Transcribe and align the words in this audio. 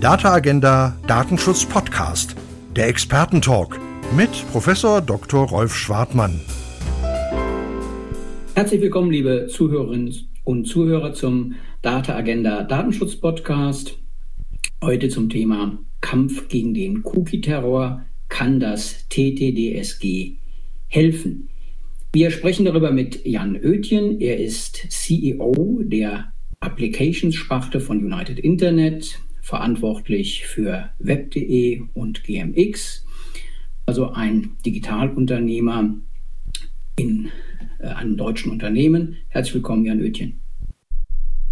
Data 0.00 0.34
Agenda 0.34 0.94
Datenschutz 1.06 1.64
Podcast, 1.64 2.36
der 2.76 2.88
Expertentalk 2.88 3.80
mit 4.14 4.28
Professor 4.52 5.00
Dr. 5.00 5.48
Rolf 5.48 5.74
Schwartmann. 5.74 6.38
Herzlich 8.54 8.82
willkommen, 8.82 9.10
liebe 9.10 9.46
Zuhörerinnen 9.50 10.14
und 10.44 10.66
Zuhörer 10.66 11.14
zum 11.14 11.54
Data 11.80 12.14
Agenda 12.14 12.62
Datenschutz 12.64 13.16
Podcast. 13.16 13.98
Heute 14.84 15.08
zum 15.08 15.30
Thema 15.30 15.78
Kampf 16.02 16.48
gegen 16.48 16.74
den 16.74 17.02
Cookie-Terror. 17.02 18.04
Kann 18.28 18.60
das 18.60 19.08
TTDSG 19.08 20.34
helfen? 20.88 21.48
Wir 22.12 22.30
sprechen 22.30 22.66
darüber 22.66 22.90
mit 22.90 23.26
Jan 23.26 23.56
Oetjen. 23.56 24.20
Er 24.20 24.38
ist 24.38 24.76
CEO 24.90 25.80
der 25.84 26.32
Applications-Sparte 26.60 27.80
von 27.80 28.04
United 28.04 28.38
Internet, 28.38 29.20
verantwortlich 29.46 30.44
für 30.44 30.90
web.de 30.98 31.80
und 31.94 32.24
GMX, 32.24 33.06
also 33.86 34.10
ein 34.10 34.56
Digitalunternehmer 34.66 35.94
in 36.98 37.30
äh, 37.78 37.86
einem 37.86 38.16
deutschen 38.16 38.50
Unternehmen. 38.50 39.18
Herzlich 39.28 39.54
willkommen, 39.54 39.84
Jan 39.84 40.00
Oetjen. 40.00 40.40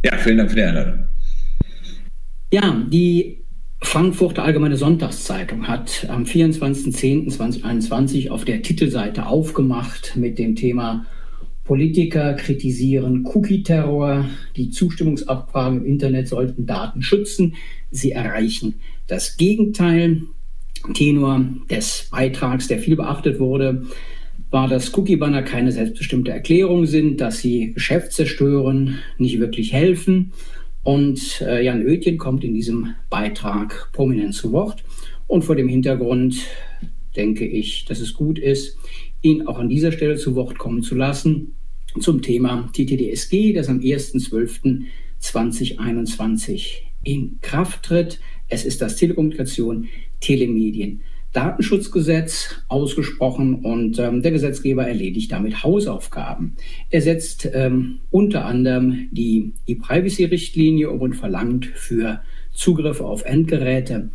Ja, 0.04 0.16
vielen 0.16 0.38
Dank 0.38 0.50
für 0.50 0.56
die 0.56 0.64
Einladung. 0.64 1.04
Ja, 2.52 2.84
die 2.90 3.44
Frankfurter 3.80 4.42
Allgemeine 4.42 4.76
Sonntagszeitung 4.76 5.68
hat 5.68 6.08
am 6.10 6.24
24.10.2021 6.24 8.30
auf 8.30 8.44
der 8.44 8.62
Titelseite 8.62 9.26
aufgemacht 9.26 10.16
mit 10.16 10.40
dem 10.40 10.56
Thema 10.56 11.06
Politiker 11.64 12.34
kritisieren 12.34 13.24
Cookie-Terror. 13.26 14.26
Die 14.56 14.70
Zustimmungsabfragen 14.70 15.78
im 15.78 15.86
Internet 15.86 16.28
sollten 16.28 16.66
Daten 16.66 17.02
schützen. 17.02 17.54
Sie 17.90 18.12
erreichen 18.12 18.74
das 19.06 19.36
Gegenteil. 19.36 20.22
Tenor 20.92 21.46
des 21.70 22.08
Beitrags, 22.10 22.68
der 22.68 22.78
viel 22.78 22.94
beachtet 22.94 23.40
wurde, 23.40 23.86
war, 24.50 24.68
dass 24.68 24.94
Cookie-Banner 24.96 25.42
keine 25.42 25.72
selbstbestimmte 25.72 26.30
Erklärung 26.30 26.84
sind, 26.84 27.22
dass 27.22 27.38
sie 27.38 27.72
Geschäft 27.72 28.12
zerstören, 28.12 28.98
nicht 29.16 29.40
wirklich 29.40 29.72
helfen 29.72 30.32
und 30.84 31.40
äh, 31.40 31.64
Jan 31.64 31.84
Oetjen 31.84 32.18
kommt 32.18 32.44
in 32.44 32.54
diesem 32.54 32.94
Beitrag 33.08 33.90
prominent 33.92 34.34
zu 34.34 34.52
Wort. 34.52 34.84
Und 35.26 35.42
vor 35.42 35.56
dem 35.56 35.68
Hintergrund 35.68 36.36
denke 37.16 37.46
ich, 37.46 37.86
dass 37.86 38.00
es 38.00 38.12
gut 38.12 38.38
ist, 38.38 38.76
ihn 39.24 39.46
auch 39.46 39.58
an 39.58 39.68
dieser 39.68 39.92
Stelle 39.92 40.16
zu 40.16 40.34
Wort 40.34 40.58
kommen 40.58 40.82
zu 40.82 40.94
lassen 40.94 41.54
zum 42.00 42.22
Thema 42.22 42.70
TTDSG, 42.72 43.52
das 43.52 43.68
am 43.68 43.80
1.12.2021 43.80 46.78
in 47.02 47.38
Kraft 47.40 47.82
tritt. 47.84 48.20
Es 48.48 48.64
ist 48.64 48.80
das 48.82 48.96
Telekommunikation 48.96 49.86
Telemedien 50.20 51.02
Datenschutzgesetz 51.32 52.62
ausgesprochen 52.68 53.64
und 53.64 53.98
ähm, 53.98 54.22
der 54.22 54.30
Gesetzgeber 54.30 54.86
erledigt 54.86 55.32
damit 55.32 55.64
Hausaufgaben. 55.64 56.54
Er 56.90 57.02
setzt 57.02 57.50
ähm, 57.52 57.98
unter 58.10 58.46
anderem 58.46 59.08
die 59.10 59.54
E-Privacy-Richtlinie 59.66 60.90
um 60.90 61.00
und 61.00 61.14
verlangt 61.14 61.66
für 61.66 62.20
Zugriffe 62.52 63.04
auf 63.04 63.24
Endgeräte 63.24 64.10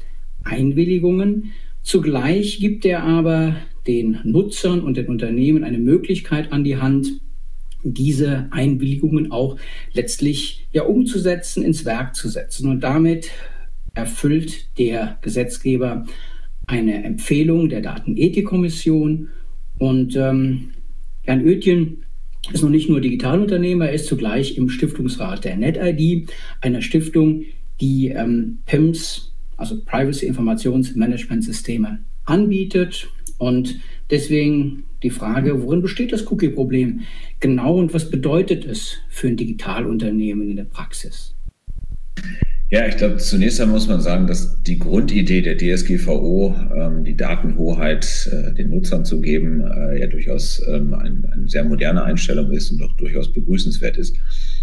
Einwilligungen. 0.46 1.52
Zugleich 1.84 2.60
gibt 2.60 2.86
er 2.86 3.04
aber 3.04 3.58
den 3.88 4.20
Nutzern 4.24 4.82
und 4.82 4.98
den 4.98 5.08
Unternehmen 5.08 5.64
eine 5.64 5.80
Möglichkeit 5.80 6.52
an 6.52 6.64
die 6.64 6.78
Hand, 6.78 7.22
diese 7.84 8.48
Einwilligungen 8.52 9.32
auch 9.32 9.58
letztlich 9.94 10.68
ja 10.72 10.84
umzusetzen, 10.84 11.64
ins 11.64 11.86
Werk 11.86 12.16
zu 12.16 12.28
setzen. 12.28 12.70
Und 12.70 12.82
damit 12.82 13.32
erfüllt 13.94 14.78
der 14.78 15.18
Gesetzgeber 15.22 16.06
eine 16.68 17.04
Empfehlung 17.04 17.70
der 17.70 17.82
Datenethikkommission. 17.82 19.30
Und 19.78 20.16
ähm, 20.16 20.72
Jan 21.26 21.46
Oetjen 21.46 22.06
ist 22.54 22.64
noch 22.64 22.70
nicht 22.70 22.90
nur 22.90 23.02
Digitalunternehmer, 23.02 23.88
er 23.88 23.94
ist 23.94 24.08
zugleich 24.08 24.58
im 24.58 24.70
Stiftungsrat 24.70 25.46
der 25.46 25.58
NetID, 25.58 26.32
einer 26.62 26.82
Stiftung, 26.82 27.44
die 27.82 28.10
ähm, 28.10 28.60
PIMS, 28.66 29.34
also 29.58 29.82
Privacy 29.84 30.26
Informationsmanagement 30.26 31.44
Systeme, 31.44 32.00
anbietet. 32.26 33.10
Und 33.40 33.80
deswegen 34.12 34.84
die 35.02 35.10
Frage, 35.10 35.64
worin 35.64 35.82
besteht 35.82 36.12
das 36.12 36.30
Cookie-Problem 36.30 37.02
genau 37.40 37.78
und 37.78 37.94
was 37.94 38.12
bedeutet 38.12 38.66
es 38.66 38.98
für 39.10 39.30
ein 39.30 39.38
Digitalunternehmen 39.38 40.52
in 40.52 40.58
der 40.58 40.66
Praxis? 40.66 41.34
Ja, 42.72 42.86
ich 42.86 42.98
glaube, 42.98 43.18
zunächst 43.18 43.60
einmal 43.60 43.78
muss 43.78 43.88
man 43.88 44.02
sagen, 44.02 44.28
dass 44.28 44.62
die 44.62 44.78
Grundidee 44.78 45.42
der 45.42 45.58
DSGVO, 45.58 46.54
ähm, 46.76 47.04
die 47.04 47.18
Datenhoheit 47.18 48.30
äh, 48.32 48.54
den 48.54 48.70
Nutzern 48.70 49.06
zu 49.06 49.22
geben, 49.22 49.62
äh, 49.62 50.00
ja 50.00 50.06
durchaus 50.06 50.62
ähm, 50.68 50.94
ein, 50.94 51.26
eine 51.34 51.50
sehr 51.50 51.64
moderne 51.64 52.04
Einstellung 52.04 52.52
ist 52.52 52.70
und 52.70 52.80
doch 52.80 52.96
durchaus 52.98 53.34
begrüßenswert 53.34 53.98
ist. 53.98 54.18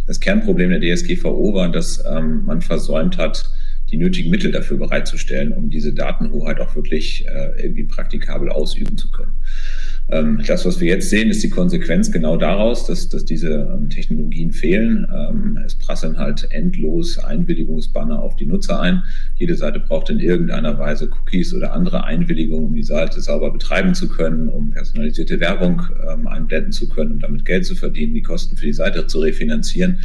Das 0.06 0.20
Kernproblem 0.20 0.78
der 0.78 0.96
DSGVO 0.96 1.54
war, 1.54 1.72
dass 1.72 2.04
ähm, 2.08 2.44
man 2.44 2.60
versäumt 2.60 3.18
hat, 3.18 3.50
die 3.90 3.96
nötigen 3.96 4.30
Mittel 4.30 4.50
dafür 4.50 4.78
bereitzustellen, 4.78 5.52
um 5.52 5.70
diese 5.70 5.92
Datenhoheit 5.92 6.60
auch 6.60 6.74
wirklich 6.74 7.26
äh, 7.26 7.62
irgendwie 7.62 7.84
praktikabel 7.84 8.50
ausüben 8.50 8.98
zu 8.98 9.10
können. 9.10 9.36
Ähm, 10.08 10.40
das, 10.46 10.64
was 10.64 10.80
wir 10.80 10.88
jetzt 10.88 11.10
sehen, 11.10 11.30
ist 11.30 11.42
die 11.42 11.50
Konsequenz 11.50 12.12
genau 12.12 12.36
daraus, 12.36 12.86
dass, 12.86 13.08
dass 13.08 13.24
diese 13.24 13.68
ähm, 13.74 13.90
Technologien 13.90 14.52
fehlen. 14.52 15.06
Ähm, 15.12 15.58
es 15.66 15.74
prasseln 15.74 16.16
halt 16.16 16.46
endlos 16.50 17.18
Einwilligungsbanner 17.18 18.20
auf 18.20 18.36
die 18.36 18.46
Nutzer 18.46 18.80
ein. 18.80 19.02
Jede 19.34 19.56
Seite 19.56 19.80
braucht 19.80 20.08
in 20.10 20.20
irgendeiner 20.20 20.78
Weise 20.78 21.10
Cookies 21.10 21.52
oder 21.54 21.72
andere 21.72 22.04
Einwilligungen, 22.04 22.66
um 22.66 22.74
die 22.74 22.84
Seite 22.84 23.20
sauber 23.20 23.52
betreiben 23.52 23.94
zu 23.94 24.08
können, 24.08 24.48
um 24.48 24.70
personalisierte 24.70 25.40
Werbung 25.40 25.82
einblenden 26.26 26.72
zu 26.72 26.88
können, 26.88 27.12
um 27.12 27.18
damit 27.20 27.44
Geld 27.44 27.66
zu 27.66 27.74
verdienen, 27.74 28.14
die 28.14 28.22
Kosten 28.22 28.56
für 28.56 28.66
die 28.66 28.72
Seite 28.72 29.06
zu 29.06 29.20
refinanzieren. 29.20 29.98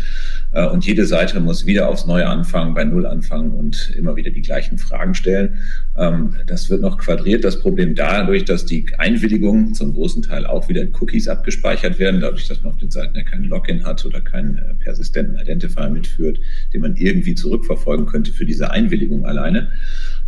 Äh, 0.51 0.68
und 0.68 0.85
jede 0.85 1.06
Seite 1.06 1.39
muss 1.39 1.66
wieder 1.66 1.89
aufs 1.89 2.06
Neue 2.06 2.28
anfangen, 2.28 2.73
bei 2.73 2.83
Null 2.83 3.06
anfangen 3.06 3.51
und 3.51 3.94
immer 3.97 4.16
wieder 4.16 4.31
die 4.31 4.41
gleichen 4.41 4.78
Fragen 4.78 5.13
stellen. 5.13 5.59
das 6.47 6.69
wird 6.69 6.81
noch 6.81 6.97
quadriert, 6.97 7.44
das 7.44 7.59
Problem 7.59 7.95
dadurch, 7.95 8.45
dass 8.45 8.66
die 8.66 8.85
Einwilligung 8.97 9.73
zum 9.73 9.91
großen 9.94 10.22
Teil 10.22 10.46
auch 10.46 10.69
wieder 10.69 10.81
in 10.81 10.94
Cookies 11.00 11.28
abgespeichert 11.28 12.00
werden, 12.00 12.22
dadurch, 12.22 12.47
dass 12.47 12.62
man 12.62 12.74
auf 12.74 12.79
den 12.79 12.91
Seiten 12.91 13.16
ja 13.16 13.24
keinen 13.24 13.46
Login 13.46 13.85
hat 13.85 14.06
oder 14.06 14.22
keinen 14.22 14.57
äh, 14.57 14.74
persistenten 14.75 15.38
Identifier 15.40 15.90
mitführt, 15.90 16.40
den 16.74 16.81
man 16.81 16.96
irgendwie 16.96 17.35
zurückverfolgen 17.35 18.06
könnte 18.06 18.34
für 18.34 18.46
diese 18.46 18.72
Einwilligung 18.72 19.25
alleine 19.25 19.72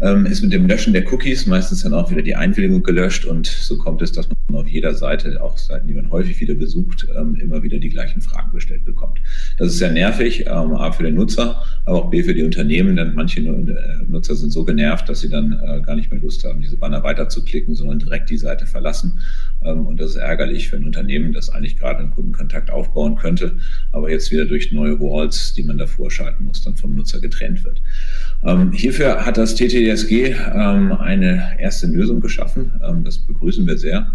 ähm, 0.02 0.26
ist 0.26 0.42
mit 0.42 0.52
dem 0.52 0.68
Löschen 0.68 0.94
der 0.94 1.12
Cookies 1.12 1.46
meistens 1.46 1.84
dann 1.84 1.94
auch 1.94 2.12
wieder 2.12 2.22
die 2.22 2.36
Einwilligung 2.36 2.84
gelöscht 2.84 3.26
und 3.26 3.46
so 3.48 3.78
kommt 3.78 4.02
es, 4.02 4.12
dass 4.12 4.28
man 4.28 4.62
auf 4.62 4.68
jeder 4.68 4.94
Seite, 4.94 5.42
auch 5.42 5.58
Seiten, 5.58 5.88
die 5.88 5.94
man 5.94 6.12
häufig 6.12 6.40
wieder 6.40 6.54
besucht, 6.54 7.08
ähm, 7.16 7.36
immer 7.36 7.64
wieder 7.64 7.80
die 7.80 7.90
gleichen 7.90 8.22
Fragen 8.22 8.52
gestellt 8.52 8.86
bekommt. 8.86 9.20
Das 9.58 9.70
ist 9.70 9.78
sehr 9.78 9.92
nervig, 9.92 10.42
ähm, 10.42 10.74
A 10.74 10.92
für 10.92 11.04
den 11.04 11.16
Nutzer, 11.16 11.62
aber 11.86 12.04
auch 12.04 12.10
B 12.10 12.24
für 12.24 12.34
die 12.34 12.44
Unternehmen, 12.44 12.96
denn 12.96 13.14
manche 13.14 13.42
äh, 13.42 14.06
Nutzer 14.10 14.36
sind 14.36 14.52
so 14.52 14.64
genervt, 14.64 15.10
dass 15.10 15.20
sie 15.20 15.30
dann 15.30 15.52
äh, 15.54 15.82
gar 15.82 15.96
nicht 15.96 16.12
mehr 16.12 16.22
Lust 16.22 16.44
haben, 16.46 16.62
diese 16.62 16.78
Banner 16.78 17.04
weiterzuklicken, 17.04 17.76
sondern 17.76 18.00
direkt 18.00 18.30
die 18.30 18.38
Seite 18.38 18.66
verlassen. 18.66 19.20
Ähm, 19.64 19.86
und 19.86 20.00
das 20.00 20.12
ist 20.12 20.16
ärgerlich 20.16 20.70
für 20.70 20.78
ein 20.78 20.86
Unternehmen, 20.86 21.34
das 21.34 21.50
eigentlich 21.50 21.78
gerade 21.78 22.00
einen 22.00 22.12
Kundenkontakt 22.12 22.70
aufbauen 22.70 23.16
könnte, 23.16 23.58
aber 23.92 24.10
jetzt 24.10 24.32
wieder 24.32 24.46
durch 24.46 24.72
neue 24.72 25.00
Walls, 25.00 25.54
die 25.54 25.64
man 25.64 25.78
davor 25.78 26.10
schalten 26.10 26.46
muss, 26.46 26.62
dann 26.62 26.78
vom 26.78 26.96
Nutzer 26.96 27.20
getrennt 27.20 27.66
wird. 27.66 27.82
Ähm, 28.46 28.72
hierfür 28.72 29.26
hat 29.26 29.38
das 29.38 29.56
TTDSG 29.56 30.36
ähm, 30.54 30.94
eine 30.94 31.60
erste 31.60 31.88
Lösung 31.88 32.20
geschaffen. 32.20 32.72
Das 33.04 33.18
begrüßen 33.18 33.66
wir 33.66 33.78
sehr, 33.78 34.12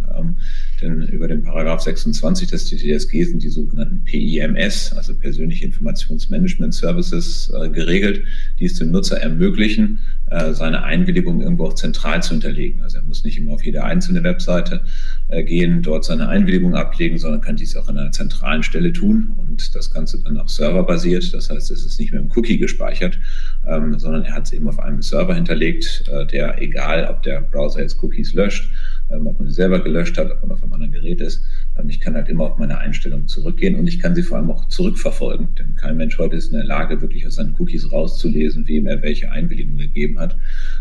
denn 0.82 1.02
über 1.02 1.28
den 1.28 1.42
Paragraph 1.42 1.80
26 1.80 2.48
des 2.48 2.66
TTDSG 2.66 3.24
sind 3.24 3.42
die 3.42 3.48
sogenannten 3.48 4.04
PIMS, 4.04 4.92
also 4.94 5.14
persönliche 5.14 5.64
Informationsmanagement 5.64 6.74
Services, 6.74 7.50
äh, 7.62 7.68
geregelt, 7.68 8.22
die 8.58 8.66
es 8.66 8.74
dem 8.74 8.90
Nutzer 8.90 9.20
ermöglichen, 9.20 10.00
äh, 10.30 10.52
seine 10.52 10.82
Einwilligung 10.84 11.40
irgendwo 11.40 11.66
auch 11.66 11.74
zentral 11.74 12.22
zu 12.22 12.30
hinterlegen. 12.30 12.82
Also 12.82 12.98
er 12.98 13.04
muss 13.04 13.24
nicht 13.24 13.38
immer 13.38 13.52
auf 13.52 13.64
jede 13.64 13.84
einzelne 13.84 14.22
Webseite 14.22 14.82
äh, 15.28 15.42
gehen, 15.42 15.82
dort 15.82 16.04
seine 16.04 16.28
Einwilligung 16.28 16.74
ablegen, 16.74 17.18
sondern 17.18 17.40
kann 17.40 17.56
dies 17.56 17.76
auch 17.76 17.88
an 17.88 17.98
einer 17.98 18.12
zentralen 18.12 18.62
Stelle 18.62 18.92
tun 18.92 19.32
und 19.36 19.74
das 19.74 19.92
Ganze 19.92 20.22
dann 20.22 20.38
auch 20.38 20.48
serverbasiert. 20.48 21.32
Das 21.32 21.50
heißt, 21.50 21.70
es 21.70 21.84
ist 21.84 21.98
nicht 21.98 22.12
mehr 22.12 22.20
im 22.20 22.30
Cookie 22.34 22.58
gespeichert, 22.58 23.18
ähm, 23.66 23.98
sondern 23.98 24.24
er 24.24 24.34
hat 24.34 24.46
es 24.46 24.52
eben 24.52 24.68
auf 24.68 24.78
einem 24.78 25.02
Server 25.02 25.34
hinterlegt, 25.34 26.04
der 26.32 26.60
egal, 26.60 27.06
ob 27.10 27.22
der 27.22 27.40
Browser 27.40 27.80
jetzt 27.80 28.02
Cookies 28.02 28.34
löscht, 28.34 28.70
ähm, 29.10 29.26
ob 29.26 29.38
man 29.38 29.48
sie 29.48 29.54
selber 29.54 29.80
gelöscht 29.80 30.18
hat, 30.18 30.30
ob 30.30 30.42
man 30.42 30.52
auf 30.52 30.62
einem 30.62 30.72
anderen 30.72 30.92
Gerät 30.92 31.20
ist. 31.20 31.42
Ähm, 31.78 31.88
ich 31.88 32.00
kann 32.00 32.14
halt 32.14 32.28
immer 32.28 32.44
auf 32.44 32.58
meine 32.58 32.78
Einstellungen 32.78 33.28
zurückgehen 33.28 33.76
und 33.76 33.86
ich 33.86 33.98
kann 33.98 34.14
sie 34.14 34.22
vor 34.22 34.38
allem 34.38 34.50
auch 34.50 34.66
zurückverfolgen, 34.68 35.48
denn 35.58 35.74
kein 35.76 35.96
Mensch 35.96 36.18
heute 36.18 36.36
ist 36.36 36.48
in 36.48 36.56
der 36.58 36.64
Lage, 36.64 37.00
wirklich 37.00 37.26
aus 37.26 37.36
seinen 37.36 37.54
Cookies 37.58 37.90
rauszulesen, 37.90 38.66
wem 38.68 38.86
er 38.86 39.02
welche 39.02 39.30
Einwilligung 39.30 39.76
gegeben 39.76 40.18
hat. 40.18 40.36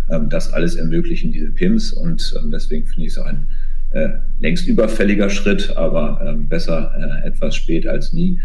Ähm, 0.09 0.29
das 0.29 0.51
alles 0.53 0.75
ermöglichen 0.75 1.31
diese 1.31 1.51
PIMs 1.51 1.94
und 1.94 2.33
ähm, 2.39 2.51
deswegen 2.51 2.85
finde 2.85 3.05
ich 3.05 3.11
es 3.11 3.17
auch 3.17 3.25
ein 3.25 3.47
äh, 3.91 4.09
längst 4.41 4.67
überfälliger 4.67 5.29
Schritt, 5.29 5.75
aber 5.77 6.35
besser 6.49 6.94
äh, 7.23 7.27
etwas 7.27 7.55
spät 7.55 7.88
als 7.88 8.11
nie, 8.11 8.38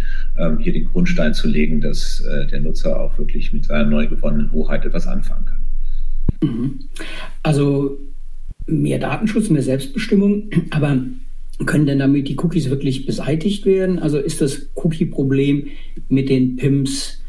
hier 0.61 0.73
den 0.73 0.85
Grundstein 0.85 1.35
zu 1.35 1.49
legen, 1.49 1.81
dass 1.81 2.21
äh, 2.21 2.47
der 2.47 2.61
Nutzer 2.61 2.99
auch 2.99 3.19
wirklich 3.19 3.53
mit 3.53 3.65
seiner 3.65 3.85
neu 3.85 4.07
gewonnenen 4.07 4.53
Hoheit 4.53 4.85
etwas 4.85 5.09
anfangen 5.09 5.45
kann. 5.45 6.49
Mhm. 6.49 6.79
Also 7.43 7.99
mehr 8.67 9.01
Datenschutz, 9.01 9.51
mehr 9.51 9.63
Selbstbestimmung, 9.63 10.51
aber 10.71 10.97
können 11.67 11.87
denn 11.87 11.99
damit 11.99 12.29
die 12.29 12.37
Cookies 12.39 12.71
wirklich 12.71 13.07
beseitigt 13.07 13.67
werden? 13.67 13.99
Also 13.99 14.19
ist 14.19 14.41
das 14.41 14.71
Cookie-Problem 14.75 15.69
mit 16.09 16.29
den 16.29 16.57
PIMs 16.57 17.23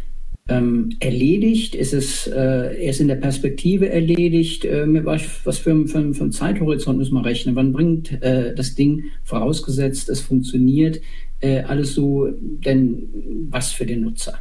ähm, 0.47 0.89
erledigt? 0.99 1.75
Ist 1.75 1.93
es 1.93 2.27
äh, 2.27 2.83
erst 2.85 3.01
in 3.01 3.07
der 3.07 3.15
Perspektive 3.15 3.89
erledigt? 3.89 4.65
Äh, 4.65 4.85
was 5.05 5.57
für, 5.57 5.87
für, 5.87 6.13
für 6.13 6.23
einen 6.23 6.31
Zeithorizont 6.31 6.97
müssen 6.97 7.15
wir 7.15 7.25
rechnen? 7.25 7.55
Wann 7.55 7.73
bringt 7.73 8.21
äh, 8.21 8.53
das 8.55 8.75
Ding, 8.75 9.05
vorausgesetzt 9.23 10.09
es 10.09 10.21
funktioniert, 10.21 10.99
äh, 11.39 11.61
alles 11.61 11.93
so 11.93 12.27
denn 12.31 13.09
was 13.49 13.71
für 13.71 13.85
den 13.85 14.01
Nutzer? 14.01 14.39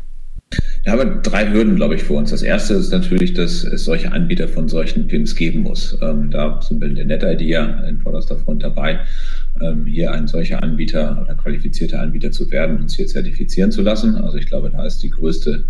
Ja, 0.85 0.95
aber 0.95 1.05
drei 1.05 1.51
Hürden, 1.51 1.77
glaube 1.77 1.95
ich, 1.95 2.03
vor 2.03 2.19
uns. 2.19 2.31
Das 2.31 2.43
erste 2.43 2.75
ist 2.75 2.91
natürlich, 2.91 3.35
dass 3.35 3.65
es 3.65 3.85
solche 3.85 4.13
Anbieter 4.13 4.49
von 4.49 4.69
solchen 4.69 5.07
PIMs 5.07 5.37
geben 5.37 5.63
muss. 5.63 5.97
Ähm, 6.03 6.31
da 6.31 6.61
sind 6.61 6.81
wir 6.81 6.89
in 6.89 6.97
der 6.97 7.05
NetID 7.07 7.41
ja 7.43 7.85
in 7.85 7.99
vorderster 8.01 8.37
Front 8.37 8.63
dabei, 8.63 9.01
hier 9.87 10.13
ein 10.13 10.27
solcher 10.27 10.63
Anbieter 10.63 11.21
oder 11.23 11.35
qualifizierter 11.35 12.01
Anbieter 12.01 12.31
zu 12.31 12.51
werden, 12.51 12.79
uns 12.79 12.97
hier 12.97 13.07
zertifizieren 13.07 13.73
zu 13.73 13.83
lassen. 13.83 14.17
Also 14.17 14.39
ich 14.39 14.47
glaube, 14.47 14.71
da 14.71 14.85
ist 14.85 15.03
die 15.03 15.11
größte 15.11 15.65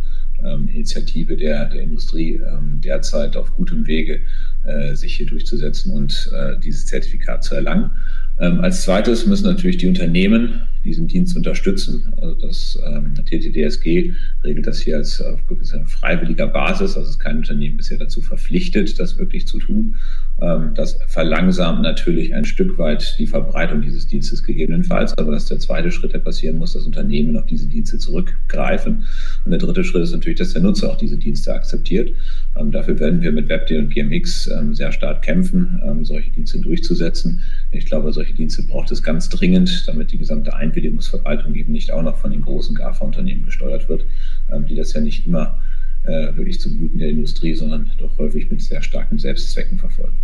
ähm, 0.45 0.69
Initiative 0.69 1.37
der, 1.37 1.67
der 1.67 1.83
Industrie 1.83 2.35
ähm, 2.35 2.81
derzeit 2.81 3.37
auf 3.37 3.55
gutem 3.55 3.87
Wege, 3.87 4.21
äh, 4.65 4.95
sich 4.95 5.17
hier 5.17 5.27
durchzusetzen 5.27 5.93
und 5.93 6.31
äh, 6.35 6.59
dieses 6.59 6.87
Zertifikat 6.87 7.45
zu 7.45 7.55
erlangen. 7.55 7.91
Ähm, 8.39 8.61
als 8.61 8.83
zweites 8.83 9.27
müssen 9.27 9.47
natürlich 9.47 9.77
die 9.77 9.87
Unternehmen 9.87 10.63
diesen 10.85 11.07
Dienst 11.07 11.37
unterstützen. 11.37 12.13
Also 12.21 12.35
das 12.35 12.79
ähm, 12.85 13.15
TTDSG 13.15 14.13
regelt 14.45 14.67
das 14.67 14.81
hier 14.81 14.97
als 14.97 15.21
auf 15.21 15.41
freiwilliger 15.87 16.47
Basis. 16.47 16.97
Also 16.97 17.11
ist 17.11 17.19
kein 17.19 17.39
Unternehmen 17.39 17.77
bisher 17.77 17.99
dazu 17.99 18.21
verpflichtet, 18.21 18.99
das 18.99 19.19
wirklich 19.19 19.47
zu 19.47 19.59
tun. 19.59 19.97
Ähm, 20.41 20.73
das 20.75 20.99
verlangsamt 21.07 21.83
natürlich 21.83 22.35
ein 22.35 22.45
Stück 22.45 22.79
weit 22.79 23.17
die 23.19 23.27
Verbreitung 23.27 23.83
dieses 23.83 24.07
Dienstes 24.07 24.43
gegebenenfalls. 24.43 25.17
Aber 25.19 25.33
das 25.33 25.45
ist 25.45 25.51
der 25.51 25.59
zweite 25.59 25.91
Schritt, 25.91 26.13
der 26.13 26.19
passieren 26.19 26.59
muss, 26.59 26.73
dass 26.73 26.85
Unternehmen 26.85 27.37
auf 27.37 27.47
diese 27.47 27.67
Dienste 27.67 27.99
zurückgreifen. 27.99 29.05
Und 29.45 29.51
der 29.51 29.59
dritte 29.59 29.85
Schritt 29.85 30.03
ist 30.03 30.13
natürlich, 30.13 30.39
dass 30.39 30.53
der 30.53 30.63
Nutzer 30.63 30.91
auch 30.91 30.97
diese 30.97 31.17
Dienste 31.17 31.55
akzeptiert. 31.55 32.13
Ähm, 32.57 32.73
dafür 32.73 32.99
werden 32.99 33.23
wir 33.23 33.33
mit 33.33 33.49
WebD 33.49 33.79
und 33.79 33.91
GMX 33.91 34.49
ähm, 34.49 34.75
sehr 34.75 34.93
stark 34.93 35.23
kämpfen, 35.23 35.81
ähm, 35.85 36.05
solche 36.05 36.31
Dienste 36.31 36.61
durchzusetzen. 36.61 37.43
Ich 37.71 37.87
glaube, 37.87 38.13
solche 38.13 38.35
Dienste 38.35 38.63
braucht 38.63 38.91
es 38.91 39.03
ganz 39.03 39.29
dringend, 39.29 39.87
damit 39.87 40.13
die 40.13 40.19
gesamte 40.19 40.55
Ein 40.55 40.72
Einwilligungsverwaltung 40.73 41.55
eben 41.55 41.73
nicht 41.73 41.93
auch 41.93 42.03
noch 42.03 42.17
von 42.17 42.31
den 42.31 42.41
großen 42.41 42.75
GAFA-Unternehmen 42.75 43.45
gesteuert 43.45 43.89
wird, 43.89 44.07
ähm, 44.51 44.67
die 44.67 44.75
das 44.75 44.93
ja 44.95 45.01
nicht 45.01 45.27
immer 45.27 45.59
äh, 46.05 46.37
wirklich 46.37 46.61
zum 46.61 46.79
Guten 46.79 46.99
der 46.99 47.11
Industrie, 47.11 47.55
sondern 47.55 47.91
doch 47.99 48.17
häufig 48.19 48.51
mit 48.51 48.63
sehr 48.63 48.83
starken 48.83 49.19
Selbstzwecken 49.19 49.79
verfolgen. 49.79 50.17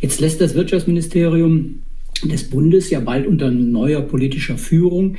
Jetzt 0.00 0.20
lässt 0.20 0.40
das 0.40 0.54
Wirtschaftsministerium 0.54 1.82
des 2.24 2.48
Bundes 2.48 2.90
ja 2.90 3.00
bald 3.00 3.26
unter 3.26 3.50
neuer 3.50 4.02
politischer 4.02 4.58
Führung 4.58 5.16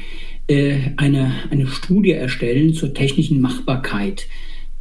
äh, 0.47 0.77
eine, 0.97 1.31
eine 1.49 1.67
Studie 1.67 2.11
erstellen 2.11 2.73
zur 2.73 2.93
technischen 2.93 3.41
Machbarkeit 3.41 4.27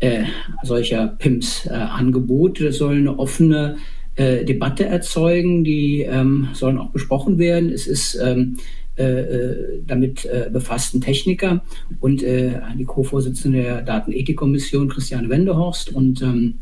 äh, 0.01 0.25
solcher 0.63 1.09
PIMS-Angebote. 1.19 2.65
das 2.65 2.79
soll 2.79 2.97
eine 2.97 3.19
offene 3.19 3.77
äh, 4.17 4.45
Debatte 4.45 4.85
erzeugen, 4.85 5.65
die 5.65 6.03
ähm, 6.03 6.49
sollen 6.53 6.79
auch 6.79 6.91
besprochen 6.91 7.39
werden. 7.39 7.71
Es 7.71 7.87
ist 7.87 8.19
ähm, 8.23 8.59
äh, 8.97 9.03
äh, 9.05 9.83
damit 9.87 10.25
äh, 10.25 10.49
befassten 10.53 11.01
Techniker 11.01 11.65
und 12.01 12.23
äh, 12.23 12.61
die 12.79 12.85
Co-Vorsitzende 12.85 13.63
der 13.63 13.83
Datenethikkommission 13.83 14.89
Christiane 14.89 15.29
Wendehorst 15.29 15.93
und 15.93 16.23
ähm, 16.23 16.55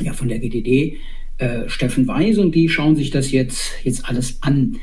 ja 0.00 0.12
von 0.12 0.28
der 0.28 0.40
GDD 0.40 0.98
äh, 1.38 1.68
Steffen 1.68 2.08
Weiß 2.08 2.38
und 2.38 2.54
die 2.54 2.68
schauen 2.68 2.96
sich 2.96 3.10
das 3.10 3.30
jetzt, 3.30 3.70
jetzt 3.84 4.08
alles 4.08 4.38
an. 4.42 4.76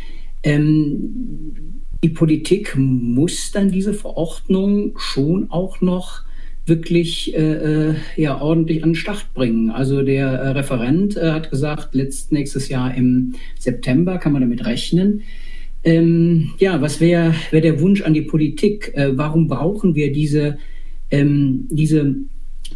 Ähm, 0.43 1.81
die 2.03 2.09
Politik 2.09 2.75
muss 2.77 3.51
dann 3.51 3.71
diese 3.71 3.93
Verordnung 3.93 4.93
schon 4.97 5.49
auch 5.51 5.81
noch 5.81 6.23
wirklich 6.65 7.35
äh, 7.35 7.95
ja 8.15 8.39
ordentlich 8.39 8.83
an 8.83 8.89
den 8.89 8.95
Start 8.95 9.33
bringen. 9.33 9.71
Also 9.71 10.03
der 10.03 10.27
äh, 10.27 10.49
Referent 10.49 11.17
äh, 11.17 11.31
hat 11.31 11.49
gesagt, 11.49 11.93
letzt, 11.95 12.31
nächstes 12.31 12.69
Jahr 12.69 12.95
im 12.95 13.35
September 13.59 14.17
kann 14.17 14.31
man 14.31 14.41
damit 14.41 14.65
rechnen. 14.65 15.23
Ähm, 15.83 16.51
ja, 16.59 16.81
was 16.81 17.01
wäre 17.01 17.33
wär 17.51 17.61
der 17.61 17.79
Wunsch 17.81 18.01
an 18.01 18.13
die 18.13 18.21
Politik? 18.21 18.91
Äh, 18.95 19.17
warum 19.17 19.47
brauchen 19.47 19.95
wir 19.95 20.11
diese, 20.13 20.57
ähm, 21.11 21.67
diese 21.69 22.15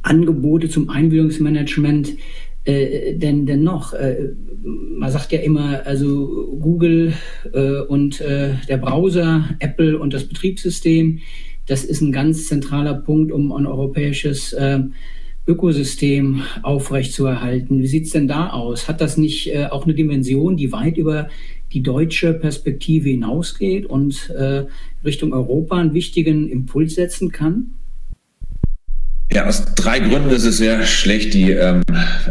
Angebote 0.01 0.69
zum 0.69 0.89
Einwilligungsmanagement 0.89 2.17
äh, 2.65 3.15
denn, 3.15 3.45
denn 3.45 3.63
noch? 3.63 3.93
Äh, 3.93 4.33
man 4.63 5.11
sagt 5.11 5.31
ja 5.31 5.39
immer, 5.39 5.85
also 5.85 6.57
Google 6.59 7.13
äh, 7.53 7.79
und 7.81 8.19
äh, 8.19 8.55
der 8.67 8.77
Browser, 8.77 9.49
Apple 9.59 9.97
und 9.97 10.13
das 10.13 10.25
Betriebssystem, 10.25 11.19
das 11.65 11.85
ist 11.85 12.01
ein 12.01 12.11
ganz 12.11 12.47
zentraler 12.47 12.95
Punkt, 12.95 13.31
um 13.31 13.51
ein 13.53 13.65
europäisches 13.65 14.53
äh, 14.53 14.79
Ökosystem 15.47 16.43
aufrechtzuerhalten. 16.61 17.79
Wie 17.79 17.87
sieht's 17.87 18.11
denn 18.11 18.27
da 18.27 18.49
aus? 18.49 18.87
Hat 18.87 19.01
das 19.01 19.17
nicht 19.17 19.53
äh, 19.53 19.67
auch 19.67 19.85
eine 19.85 19.93
Dimension, 19.93 20.57
die 20.57 20.71
weit 20.71 20.97
über 20.97 21.29
die 21.71 21.81
deutsche 21.81 22.33
Perspektive 22.33 23.09
hinausgeht 23.09 23.85
und 23.85 24.29
äh, 24.29 24.65
Richtung 25.03 25.33
Europa 25.33 25.77
einen 25.77 25.93
wichtigen 25.93 26.49
Impuls 26.49 26.95
setzen 26.95 27.31
kann? 27.31 27.71
Ja, 29.37 29.45
aus 29.45 29.65
drei 29.75 29.99
Gründen 29.99 30.31
ist 30.31 30.45
es 30.45 30.57
sehr 30.57 30.81
schlecht, 30.81 31.35
die 31.35 31.51
ähm, 31.51 31.83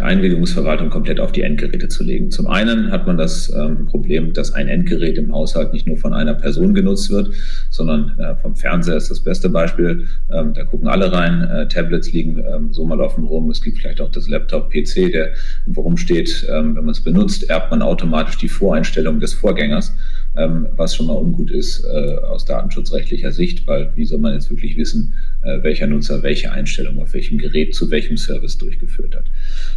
Einwilligungsverwaltung 0.02 0.90
komplett 0.90 1.20
auf 1.20 1.30
die 1.30 1.42
Endgeräte 1.42 1.86
zu 1.86 2.02
legen. 2.02 2.32
Zum 2.32 2.48
einen 2.48 2.90
hat 2.90 3.06
man 3.06 3.16
das 3.16 3.48
ähm, 3.48 3.86
Problem, 3.86 4.32
dass 4.32 4.52
ein 4.52 4.66
Endgerät 4.66 5.16
im 5.16 5.32
Haushalt 5.32 5.72
nicht 5.72 5.86
nur 5.86 5.98
von 5.98 6.12
einer 6.12 6.34
Person 6.34 6.74
genutzt 6.74 7.10
wird, 7.10 7.30
sondern 7.70 8.18
äh, 8.18 8.34
vom 8.34 8.56
Fernseher 8.56 8.96
ist 8.96 9.08
das 9.08 9.20
beste 9.20 9.48
Beispiel. 9.48 10.08
Ähm, 10.32 10.52
da 10.52 10.64
gucken 10.64 10.88
alle 10.88 11.12
rein. 11.12 11.42
Äh, 11.42 11.68
Tablets 11.68 12.10
liegen 12.10 12.38
ähm, 12.40 12.72
so 12.72 12.84
mal 12.84 13.00
offen 13.00 13.22
rum. 13.22 13.52
Es 13.52 13.62
gibt 13.62 13.78
vielleicht 13.78 14.00
auch 14.00 14.10
das 14.10 14.28
Laptop, 14.28 14.72
PC, 14.72 15.12
der 15.12 15.28
worum 15.66 15.96
steht. 15.96 16.44
Ähm, 16.50 16.74
wenn 16.74 16.86
man 16.86 16.92
es 16.92 17.00
benutzt, 17.00 17.48
erbt 17.48 17.70
man 17.70 17.82
automatisch 17.82 18.38
die 18.38 18.48
Voreinstellung 18.48 19.20
des 19.20 19.32
Vorgängers 19.32 19.94
ähm, 20.36 20.66
was 20.76 20.94
schon 20.94 21.06
mal 21.06 21.14
ungut 21.14 21.50
ist 21.50 21.84
äh, 21.84 22.16
aus 22.26 22.44
datenschutzrechtlicher 22.44 23.32
Sicht, 23.32 23.66
weil 23.66 23.90
wie 23.94 24.04
soll 24.04 24.18
man 24.18 24.34
jetzt 24.34 24.50
wirklich 24.50 24.76
wissen, 24.76 25.14
äh, 25.42 25.62
welcher 25.62 25.86
Nutzer 25.86 26.22
welche 26.22 26.52
Einstellung 26.52 27.00
auf 27.00 27.14
welchem 27.14 27.38
Gerät 27.38 27.74
zu 27.74 27.90
welchem 27.90 28.16
Service 28.16 28.58
durchgeführt 28.58 29.16
hat. 29.16 29.24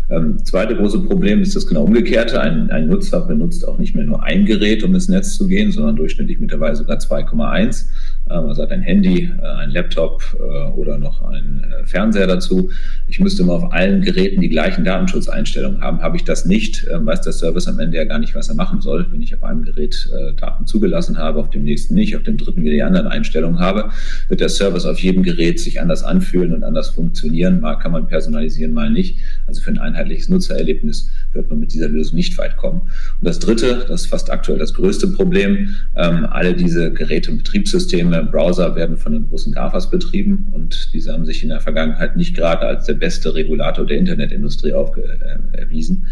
Ähm, 0.09 0.43
zweite 0.43 0.75
große 0.75 0.99
Problem 1.01 1.41
ist 1.41 1.55
das 1.55 1.67
genau 1.67 1.83
umgekehrte. 1.83 2.41
Ein, 2.41 2.69
ein 2.71 2.87
Nutzer 2.87 3.21
benutzt 3.21 3.67
auch 3.67 3.77
nicht 3.77 3.95
mehr 3.95 4.05
nur 4.05 4.23
ein 4.23 4.45
Gerät, 4.45 4.83
um 4.83 4.93
ins 4.93 5.09
Netz 5.09 5.35
zu 5.35 5.47
gehen, 5.47 5.71
sondern 5.71 5.95
durchschnittlich 5.95 6.39
mittlerweile 6.39 6.75
sogar 6.75 6.97
2,1. 6.97 7.85
Ähm, 8.29 8.45
also 8.47 8.61
hat 8.63 8.71
ein 8.71 8.81
Handy, 8.81 9.31
äh, 9.41 9.45
ein 9.45 9.71
Laptop 9.71 10.23
äh, 10.39 10.69
oder 10.71 10.97
noch 10.97 11.21
ein 11.29 11.63
äh, 11.63 11.85
Fernseher 11.85 12.27
dazu. 12.27 12.69
Ich 13.07 13.19
müsste 13.19 13.43
mal 13.43 13.55
auf 13.55 13.73
allen 13.73 14.01
Geräten 14.01 14.41
die 14.41 14.49
gleichen 14.49 14.83
Datenschutzeinstellungen 14.83 15.81
haben. 15.81 16.01
Habe 16.01 16.17
ich 16.17 16.23
das 16.23 16.45
nicht, 16.45 16.85
ähm, 16.91 17.05
weiß 17.05 17.21
der 17.21 17.33
Service 17.33 17.67
am 17.67 17.79
Ende 17.79 17.97
ja 17.97 18.03
gar 18.05 18.19
nicht, 18.19 18.35
was 18.35 18.49
er 18.49 18.55
machen 18.55 18.81
soll. 18.81 19.07
Wenn 19.11 19.21
ich 19.21 19.33
auf 19.35 19.43
einem 19.43 19.63
Gerät 19.63 20.09
Daten 20.37 20.65
zugelassen 20.65 21.17
habe, 21.17 21.39
auf 21.39 21.49
dem 21.49 21.63
nächsten 21.63 21.93
nicht, 21.95 22.15
auf 22.15 22.23
dem 22.23 22.37
dritten 22.37 22.61
wieder 22.61 22.73
die 22.73 22.83
anderen 22.83 23.07
Einstellungen 23.07 23.59
habe, 23.59 23.89
wird 24.27 24.41
der 24.41 24.49
Service 24.49 24.85
auf 24.85 24.99
jedem 24.99 25.23
Gerät 25.23 25.59
sich 25.59 25.81
anders 25.81 26.03
anfühlen 26.03 26.53
und 26.53 26.63
anders 26.63 26.89
funktionieren. 26.89 27.59
Mal 27.59 27.75
kann 27.75 27.91
man 27.91 28.07
personalisieren, 28.07 28.73
mal 28.73 28.89
nicht. 28.89 29.17
Also 29.47 29.61
für 29.61 29.71
ein 29.71 29.77
einheitliches 29.77 30.29
Nutzererlebnis 30.29 31.09
wird 31.33 31.49
man 31.49 31.59
mit 31.59 31.73
dieser 31.73 31.89
Lösung 31.89 32.15
nicht 32.15 32.37
weit 32.37 32.57
kommen. 32.57 32.81
Und 32.81 33.27
das 33.27 33.39
Dritte, 33.39 33.85
das 33.87 34.01
ist 34.01 34.07
fast 34.07 34.31
aktuell 34.31 34.59
das 34.59 34.73
größte 34.73 35.07
Problem, 35.07 35.75
ähm, 35.95 36.25
alle 36.29 36.53
diese 36.53 36.91
Geräte 36.91 37.31
und 37.31 37.37
Betriebssysteme, 37.37 38.18
Browser 38.23 38.75
werden 38.75 38.97
von 38.97 39.13
den 39.13 39.29
großen 39.29 39.53
GAFAs 39.53 39.89
betrieben 39.89 40.47
und 40.53 40.93
diese 40.93 41.13
haben 41.13 41.25
sich 41.25 41.43
in 41.43 41.49
der 41.49 41.61
Vergangenheit 41.61 42.15
nicht 42.15 42.35
gerade 42.35 42.65
als 42.65 42.85
der 42.85 42.95
beste 42.95 43.33
Regulator 43.33 43.85
der 43.85 43.97
Internetindustrie 43.97 44.71
äh, 44.71 45.57
erwiesen. 45.57 46.07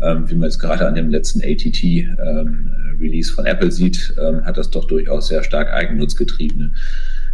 Ähm, 0.00 0.30
wie 0.30 0.34
man 0.34 0.44
jetzt 0.44 0.58
gerade 0.58 0.86
an 0.86 0.94
dem 0.94 1.10
letzten 1.10 1.40
ATT-Release 1.40 3.30
ähm, 3.30 3.34
von 3.34 3.46
Apple 3.46 3.70
sieht, 3.70 4.14
ähm, 4.20 4.44
hat 4.44 4.56
das 4.56 4.70
doch 4.70 4.86
durchaus 4.86 5.28
sehr 5.28 5.42
stark 5.42 5.72
eigennutzgetriebene 5.72 6.72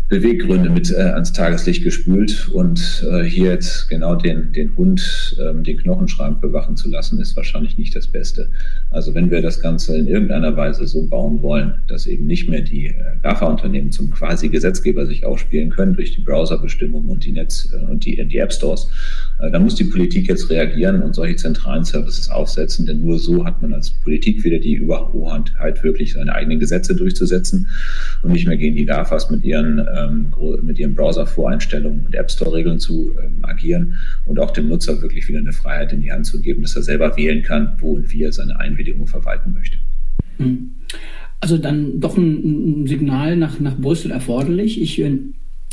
Beweggründe 0.09 0.71
mit 0.71 0.93
äh, 0.93 0.99
ans 0.99 1.33
Tageslicht 1.33 1.83
gespült 1.83 2.49
und 2.53 3.05
äh, 3.11 3.25
hier 3.25 3.51
jetzt 3.51 3.89
genau 3.89 4.15
den, 4.15 4.53
den 4.53 4.77
Hund, 4.77 5.37
ähm, 5.41 5.65
den 5.65 5.79
Knochenschrank 5.79 6.41
bewachen 6.41 6.77
zu 6.77 6.89
lassen, 6.89 7.19
ist 7.21 7.37
wahrscheinlich 7.37 7.77
nicht 7.77 7.97
das 7.97 8.07
Beste. 8.07 8.49
Also 8.93 9.15
wenn 9.15 9.33
wir 9.33 9.43
das 9.43 9.61
Ganze 9.61 9.97
in 9.99 10.07
irgendeiner 10.07 10.57
Weise 10.57 10.87
so 10.87 11.07
bauen 11.07 11.43
wollen, 11.43 11.75
dass 11.89 12.07
eben 12.07 12.27
nicht 12.27 12.49
mehr 12.49 12.63
die 12.63 12.87
äh, 12.87 12.95
GAFA-Unternehmen 13.25 13.91
zum 13.91 14.13
quasi 14.13 14.49
Gesetzgeber 14.49 15.07
sich 15.07 15.27
aufspielen 15.27 15.71
können 15.71 15.95
durch 15.95 16.15
die 16.15 16.21
Browserbestimmungen 16.21 17.11
und 17.11 17.25
die 17.25 17.33
Netz 17.33 17.69
äh, 17.73 17.91
und 17.91 18.05
die, 18.05 18.25
die 18.29 18.39
App 18.39 18.53
Äh, 19.39 19.51
dann 19.51 19.63
muss 19.63 19.75
die 19.75 19.85
Politik 19.85 20.29
jetzt 20.29 20.51
reagieren 20.51 21.03
und 21.03 21.15
solche 21.15 21.37
zentralen 21.37 21.85
Services 21.85 22.31
aufsetzen, 22.31 22.87
denn 22.87 23.05
nur 23.05 23.19
so 23.19 23.45
hat 23.45 23.61
man 23.63 23.75
als 23.75 23.91
Politik 23.91 24.45
wieder 24.45 24.59
die 24.59 24.75
Überhoheit, 24.75 25.53
halt 25.59 25.83
wirklich 25.83 26.15
seine 26.15 26.35
eigenen 26.35 26.61
Gesetze 26.61 26.95
durchzusetzen 26.95 27.69
und 28.23 28.33
nicht 28.33 28.47
mehr 28.47 28.57
gegen 28.57 28.77
die 28.77 28.85
GAFAs 28.85 29.31
mit 29.31 29.45
ihren 29.45 29.87
ähm, 29.97 30.33
mit 30.63 30.79
ihren 30.79 30.95
Browser-Voreinstellungen 30.95 32.07
und 32.07 32.15
App 32.15 32.31
Store-Regeln 32.31 32.79
zu 32.79 33.13
ähm, 33.23 33.45
agieren 33.45 33.99
und 34.25 34.39
auch 34.39 34.51
dem 34.51 34.69
Nutzer 34.69 35.01
wirklich 35.03 35.29
wieder 35.29 35.39
eine 35.39 35.53
Freiheit 35.53 35.93
in 35.93 36.01
die 36.01 36.13
Hand 36.13 36.27
zu 36.27 36.41
geben, 36.41 36.63
dass 36.63 36.77
er 36.77 36.83
selber 36.83 37.17
wählen 37.17 37.43
kann, 37.43 37.75
wo 37.79 37.93
und 37.95 38.13
wie 38.13 38.23
er 38.23 38.33
seine 38.33 38.59
Einwilligung 38.59 39.07
verwalten 39.07 39.53
möchte. 39.53 39.79
Hm. 40.39 40.73
Also 41.41 41.59
dann 41.59 42.01
doch 42.01 42.17
ein, 42.17 42.83
ein 42.83 42.87
Signal 42.87 43.37
nach, 43.37 43.61
nach 43.61 43.77
Brüssel 43.77 44.11
erforderlich. 44.11 44.81
Ich 44.81 45.01
äh, 45.01 45.19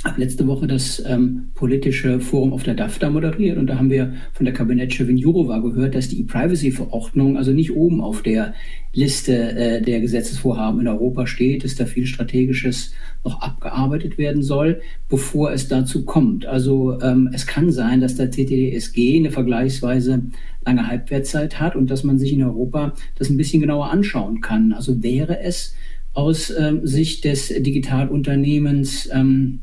habe 0.03 0.19
letzte 0.19 0.47
Woche 0.47 0.67
das 0.67 1.01
ähm, 1.05 1.49
politische 1.55 2.19
Forum 2.19 2.51
auf 2.51 2.63
der 2.63 2.73
DAFTA 2.73 3.09
moderiert 3.09 3.57
und 3.57 3.67
da 3.67 3.77
haben 3.77 3.89
wir 3.89 4.13
von 4.33 4.45
der 4.45 4.53
Kabinettschefin 4.53 5.17
Jourova 5.17 5.59
gehört, 5.59 5.95
dass 5.95 6.09
die 6.09 6.19
E-Privacy-Verordnung 6.21 7.37
also 7.37 7.51
nicht 7.51 7.73
oben 7.73 8.01
auf 8.01 8.21
der 8.21 8.53
Liste 8.93 9.33
äh, 9.33 9.81
der 9.81 10.01
Gesetzesvorhaben 10.01 10.81
in 10.81 10.87
Europa 10.87 11.25
steht, 11.25 11.63
dass 11.63 11.75
da 11.75 11.85
viel 11.85 12.05
Strategisches 12.05 12.93
noch 13.23 13.41
abgearbeitet 13.41 14.17
werden 14.17 14.43
soll, 14.43 14.81
bevor 15.07 15.53
es 15.53 15.69
dazu 15.69 16.03
kommt. 16.03 16.45
Also 16.45 16.99
ähm, 17.01 17.29
es 17.33 17.47
kann 17.47 17.71
sein, 17.71 18.01
dass 18.01 18.15
der 18.15 18.29
TTDSG 18.29 19.17
eine 19.17 19.31
vergleichsweise 19.31 20.23
lange 20.65 20.87
Halbwertszeit 20.87 21.59
hat 21.59 21.75
und 21.75 21.89
dass 21.89 22.03
man 22.03 22.19
sich 22.19 22.33
in 22.33 22.43
Europa 22.43 22.93
das 23.17 23.29
ein 23.29 23.37
bisschen 23.37 23.61
genauer 23.61 23.89
anschauen 23.89 24.41
kann. 24.41 24.73
Also 24.73 25.01
wäre 25.01 25.39
es 25.39 25.73
aus 26.13 26.53
ähm, 26.55 26.85
Sicht 26.85 27.23
des 27.23 27.47
Digitalunternehmens 27.47 29.09
ähm, 29.11 29.61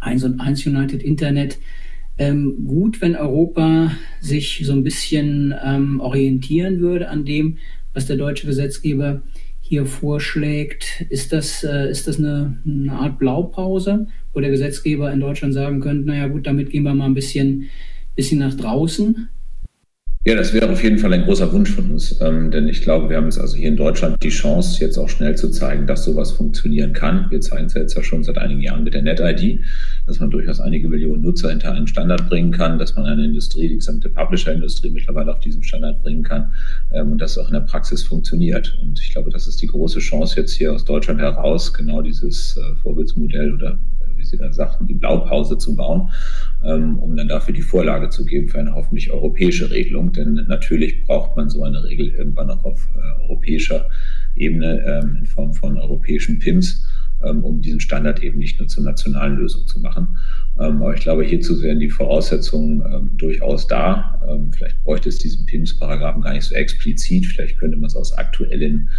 1 0.00 0.24
und 0.24 0.40
1 0.40 0.66
United 0.66 1.02
Internet 1.02 1.58
ähm, 2.20 2.66
gut, 2.66 3.00
wenn 3.00 3.16
Europa 3.16 3.92
sich 4.20 4.60
so 4.64 4.72
ein 4.72 4.84
bisschen 4.84 5.54
ähm, 5.64 6.00
orientieren 6.00 6.80
würde 6.80 7.08
an 7.08 7.24
dem, 7.24 7.56
was 7.94 8.06
der 8.06 8.18
deutsche 8.18 8.46
Gesetzgeber 8.46 9.22
hier 9.62 9.86
vorschlägt. 9.86 11.06
Ist 11.08 11.32
das, 11.32 11.64
äh, 11.64 11.90
ist 11.90 12.06
das 12.06 12.18
eine, 12.18 12.58
eine, 12.66 12.92
Art 12.92 13.18
Blaupause, 13.18 14.06
wo 14.34 14.40
der 14.40 14.50
Gesetzgeber 14.50 15.10
in 15.10 15.20
Deutschland 15.20 15.54
sagen 15.54 15.80
könnte, 15.80 16.06
naja 16.06 16.28
gut, 16.28 16.46
damit 16.46 16.68
gehen 16.68 16.82
wir 16.82 16.92
mal 16.92 17.06
ein 17.06 17.14
bisschen, 17.14 17.70
bisschen 18.16 18.40
nach 18.40 18.54
draußen? 18.54 19.30
Ja, 20.26 20.34
das 20.34 20.52
wäre 20.52 20.68
auf 20.68 20.82
jeden 20.82 20.98
Fall 20.98 21.14
ein 21.14 21.24
großer 21.24 21.50
Wunsch 21.50 21.70
von 21.70 21.92
uns, 21.92 22.20
ähm, 22.20 22.50
denn 22.50 22.68
ich 22.68 22.82
glaube, 22.82 23.08
wir 23.08 23.16
haben 23.16 23.24
jetzt 23.24 23.38
also 23.38 23.56
hier 23.56 23.68
in 23.68 23.78
Deutschland 23.78 24.22
die 24.22 24.28
Chance, 24.28 24.78
jetzt 24.84 24.98
auch 24.98 25.08
schnell 25.08 25.34
zu 25.34 25.48
zeigen, 25.50 25.86
dass 25.86 26.04
sowas 26.04 26.32
funktionieren 26.32 26.92
kann. 26.92 27.30
Wir 27.30 27.40
zeigen 27.40 27.68
es 27.68 27.72
jetzt 27.72 27.94
ja 27.94 28.02
schon 28.02 28.22
seit 28.22 28.36
einigen 28.36 28.60
Jahren 28.60 28.84
mit 28.84 28.92
der 28.92 29.00
NetID, 29.00 29.60
dass 30.06 30.20
man 30.20 30.30
durchaus 30.30 30.60
einige 30.60 30.90
Millionen 30.90 31.22
Nutzer 31.22 31.48
hinter 31.48 31.72
einen 31.72 31.86
Standard 31.86 32.28
bringen 32.28 32.52
kann, 32.52 32.78
dass 32.78 32.96
man 32.96 33.06
eine 33.06 33.24
Industrie, 33.24 33.68
die 33.68 33.76
gesamte 33.76 34.10
Publisher-Industrie 34.10 34.90
mittlerweile 34.90 35.32
auf 35.32 35.40
diesen 35.40 35.62
Standard 35.62 36.02
bringen 36.02 36.22
kann 36.22 36.52
ähm, 36.92 37.12
und 37.12 37.18
dass 37.18 37.30
es 37.30 37.38
auch 37.38 37.46
in 37.46 37.54
der 37.54 37.60
Praxis 37.60 38.02
funktioniert. 38.02 38.78
Und 38.82 39.00
ich 39.00 39.12
glaube, 39.12 39.30
das 39.30 39.46
ist 39.46 39.62
die 39.62 39.68
große 39.68 40.00
Chance 40.00 40.38
jetzt 40.38 40.52
hier 40.52 40.74
aus 40.74 40.84
Deutschland 40.84 41.22
heraus, 41.22 41.72
genau 41.72 42.02
dieses 42.02 42.58
äh, 42.58 42.76
Vorbildsmodell 42.82 43.54
oder 43.54 43.78
wie 44.20 44.24
Sie 44.24 44.36
da 44.36 44.52
sagten, 44.52 44.86
die 44.86 44.94
Blaupause 44.94 45.58
zu 45.58 45.74
bauen, 45.74 46.10
ähm, 46.64 46.98
um 46.98 47.16
dann 47.16 47.28
dafür 47.28 47.54
die 47.54 47.62
Vorlage 47.62 48.10
zu 48.10 48.24
geben 48.24 48.48
für 48.48 48.58
eine 48.58 48.74
hoffentlich 48.74 49.10
europäische 49.10 49.70
Regelung. 49.70 50.12
Denn 50.12 50.34
natürlich 50.46 51.04
braucht 51.04 51.36
man 51.36 51.50
so 51.50 51.64
eine 51.64 51.82
Regel 51.82 52.08
irgendwann 52.08 52.50
auch 52.50 52.64
auf 52.64 52.88
äh, 52.94 53.22
europäischer 53.22 53.86
Ebene 54.36 54.84
ähm, 54.86 55.16
in 55.16 55.26
Form 55.26 55.54
von 55.54 55.76
europäischen 55.76 56.38
PIMS 56.38 56.86
ähm, 57.22 57.44
um 57.44 57.60
diesen 57.60 57.80
Standard 57.80 58.22
eben 58.22 58.38
nicht 58.38 58.58
nur 58.58 58.68
zur 58.68 58.84
nationalen 58.84 59.36
Lösung 59.36 59.66
zu 59.66 59.80
machen. 59.80 60.18
Ähm, 60.60 60.82
aber 60.82 60.94
ich 60.94 61.00
glaube, 61.00 61.24
hierzu 61.24 61.62
wären 61.62 61.80
die 61.80 61.88
Voraussetzungen 61.88 62.82
ähm, 62.82 63.10
durchaus 63.16 63.66
da. 63.66 64.20
Vielleicht 64.52 64.84
bräuchte 64.84 65.08
es 65.08 65.18
diesen 65.18 65.46
PIMS-Paragraphen 65.46 66.22
gar 66.22 66.34
nicht 66.34 66.44
so 66.44 66.54
explizit. 66.54 67.26
Vielleicht 67.26 67.58
könnte 67.58 67.76
man 67.76 67.86
es 67.86 67.96
aus 67.96 68.12
aktuellen 68.12 68.90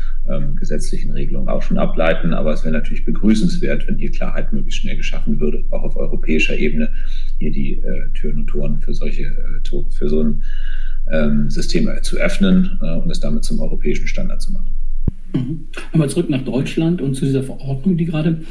gesetzlichen 0.56 1.12
Regelungen 1.12 1.48
auch 1.48 1.62
schon 1.62 1.78
ableiten. 1.78 2.34
Aber 2.34 2.52
es 2.52 2.64
wäre 2.64 2.74
natürlich 2.74 3.06
begrüßenswert, 3.06 3.88
wenn 3.88 3.98
hier 3.98 4.12
Klarheit 4.12 4.52
möglichst 4.52 4.82
schnell 4.82 4.98
geschaffen 4.98 5.40
würde, 5.40 5.64
auch 5.70 5.84
auf 5.84 5.96
europäischer 5.96 6.58
Ebene 6.58 6.90
hier 7.38 7.52
die 7.52 7.76
äh, 7.76 8.10
Türen 8.14 8.40
und 8.40 8.48
Toren 8.48 8.82
für 8.82 8.94
solche 8.94 9.24
äh, 9.24 9.84
für 9.90 10.10
so 10.10 10.24
ein 10.24 10.44
System 11.48 11.90
zu 12.04 12.18
öffnen 12.18 12.80
äh, 12.82 12.96
und 12.96 13.10
es 13.10 13.20
damit 13.20 13.44
zum 13.44 13.60
europäischen 13.60 14.08
Standard 14.08 14.42
zu 14.42 14.54
machen. 14.54 14.70
Mhm. 15.34 15.68
Aber 15.94 16.08
zurück 16.08 16.30
nach 16.30 16.44
Deutschland 16.44 17.02
und 17.02 17.16
zu 17.16 17.26
dieser 17.26 17.44
Verordnung, 17.44 17.98
die 17.98 18.06
gerade 18.06 18.42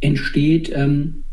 entsteht. 0.00 0.70
Ähm, 0.74 1.24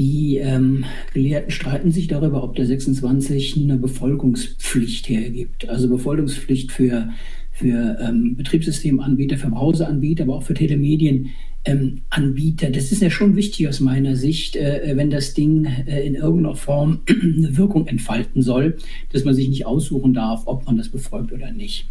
die 0.00 0.38
ähm, 0.38 0.84
Gelehrten 1.12 1.50
streiten 1.50 1.92
sich 1.92 2.08
darüber, 2.08 2.42
ob 2.42 2.56
der 2.56 2.64
26 2.66 3.58
eine 3.58 3.76
Befolgungspflicht 3.76 5.08
hergibt. 5.08 5.68
Also 5.68 5.90
Befolgungspflicht 5.90 6.72
für, 6.72 7.10
für 7.52 7.98
ähm, 8.00 8.34
Betriebssystemanbieter, 8.36 9.36
für 9.36 9.50
Browseranbieter, 9.50 10.24
aber 10.24 10.36
auch 10.36 10.42
für 10.42 10.54
Telemedienanbieter. 10.54 12.66
Ähm, 12.66 12.72
das 12.72 12.92
ist 12.92 13.02
ja 13.02 13.10
schon 13.10 13.36
wichtig 13.36 13.68
aus 13.68 13.80
meiner 13.80 14.16
Sicht, 14.16 14.56
äh, 14.56 14.92
wenn 14.94 15.10
das 15.10 15.34
Ding 15.34 15.66
äh, 15.66 16.06
in 16.06 16.14
irgendeiner 16.14 16.56
Form 16.56 17.00
eine 17.08 17.58
Wirkung 17.58 17.86
entfalten 17.86 18.40
soll, 18.40 18.78
dass 19.12 19.24
man 19.24 19.34
sich 19.34 19.50
nicht 19.50 19.66
aussuchen 19.66 20.14
darf, 20.14 20.44
ob 20.46 20.64
man 20.64 20.78
das 20.78 20.88
befolgt 20.88 21.30
oder 21.30 21.52
nicht. 21.52 21.90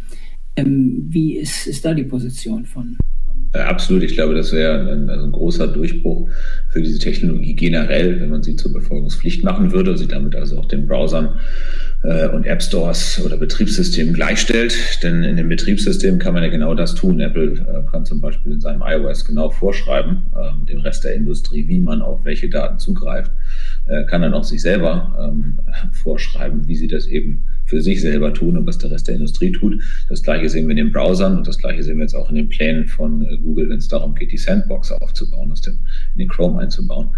Ähm, 0.56 1.06
wie 1.08 1.36
ist, 1.36 1.68
ist 1.68 1.84
da 1.84 1.94
die 1.94 2.02
Position 2.02 2.64
von? 2.64 2.96
Äh, 3.52 3.58
absolut, 3.58 4.02
ich 4.04 4.14
glaube, 4.14 4.34
das 4.34 4.52
wäre 4.52 4.78
ein, 4.92 5.10
also 5.10 5.26
ein, 5.26 5.32
großer 5.32 5.66
Durchbruch 5.66 6.28
für 6.70 6.82
diese 6.82 7.00
Technologie 7.00 7.54
generell, 7.54 8.20
wenn 8.20 8.30
man 8.30 8.42
sie 8.44 8.54
zur 8.54 8.72
Befolgungspflicht 8.72 9.42
machen 9.42 9.72
würde, 9.72 9.98
sie 9.98 10.06
damit 10.06 10.36
also 10.36 10.58
auch 10.58 10.66
den 10.66 10.86
Browsern 10.86 11.40
äh, 12.02 12.28
und 12.28 12.46
App 12.46 12.62
Stores 12.62 13.20
oder 13.24 13.36
Betriebssystemen 13.36 14.14
gleichstellt. 14.14 15.02
Denn 15.02 15.24
in 15.24 15.36
dem 15.36 15.48
Betriebssystem 15.48 16.20
kann 16.20 16.34
man 16.34 16.44
ja 16.44 16.48
genau 16.48 16.74
das 16.74 16.94
tun. 16.94 17.18
Apple 17.18 17.54
äh, 17.54 17.90
kann 17.90 18.04
zum 18.04 18.20
Beispiel 18.20 18.52
in 18.52 18.60
seinem 18.60 18.82
iOS 18.82 19.24
genau 19.24 19.50
vorschreiben, 19.50 20.22
äh, 20.36 20.66
dem 20.66 20.78
Rest 20.78 21.02
der 21.02 21.14
Industrie, 21.14 21.66
wie 21.66 21.80
man 21.80 22.02
auf 22.02 22.24
welche 22.24 22.48
Daten 22.48 22.78
zugreift, 22.78 23.32
äh, 23.86 24.04
kann 24.04 24.22
dann 24.22 24.34
auch 24.34 24.44
sich 24.44 24.62
selber 24.62 25.12
ähm, 25.20 25.58
vorschreiben, 25.92 26.68
wie 26.68 26.76
sie 26.76 26.88
das 26.88 27.06
eben 27.06 27.42
für 27.70 27.80
sich 27.80 28.00
selber 28.00 28.34
tun 28.34 28.56
und 28.56 28.66
was 28.66 28.78
der 28.78 28.90
Rest 28.90 29.06
der 29.06 29.14
Industrie 29.14 29.52
tut. 29.52 29.80
Das 30.08 30.22
gleiche 30.22 30.48
sehen 30.48 30.66
wir 30.66 30.72
in 30.72 30.76
den 30.76 30.92
Browsern 30.92 31.38
und 31.38 31.46
das 31.46 31.56
gleiche 31.56 31.84
sehen 31.84 31.96
wir 31.98 32.02
jetzt 32.02 32.14
auch 32.14 32.28
in 32.28 32.34
den 32.34 32.48
Plänen 32.48 32.86
von 32.86 33.22
äh, 33.22 33.36
Google, 33.38 33.68
wenn 33.70 33.78
es 33.78 33.86
darum 33.86 34.14
geht, 34.14 34.32
die 34.32 34.38
Sandbox 34.38 34.90
aufzubauen, 34.92 35.50
das 35.50 35.64
in 35.66 35.78
den 36.18 36.28
Chrome 36.28 36.58
einzubauen. 36.58 37.10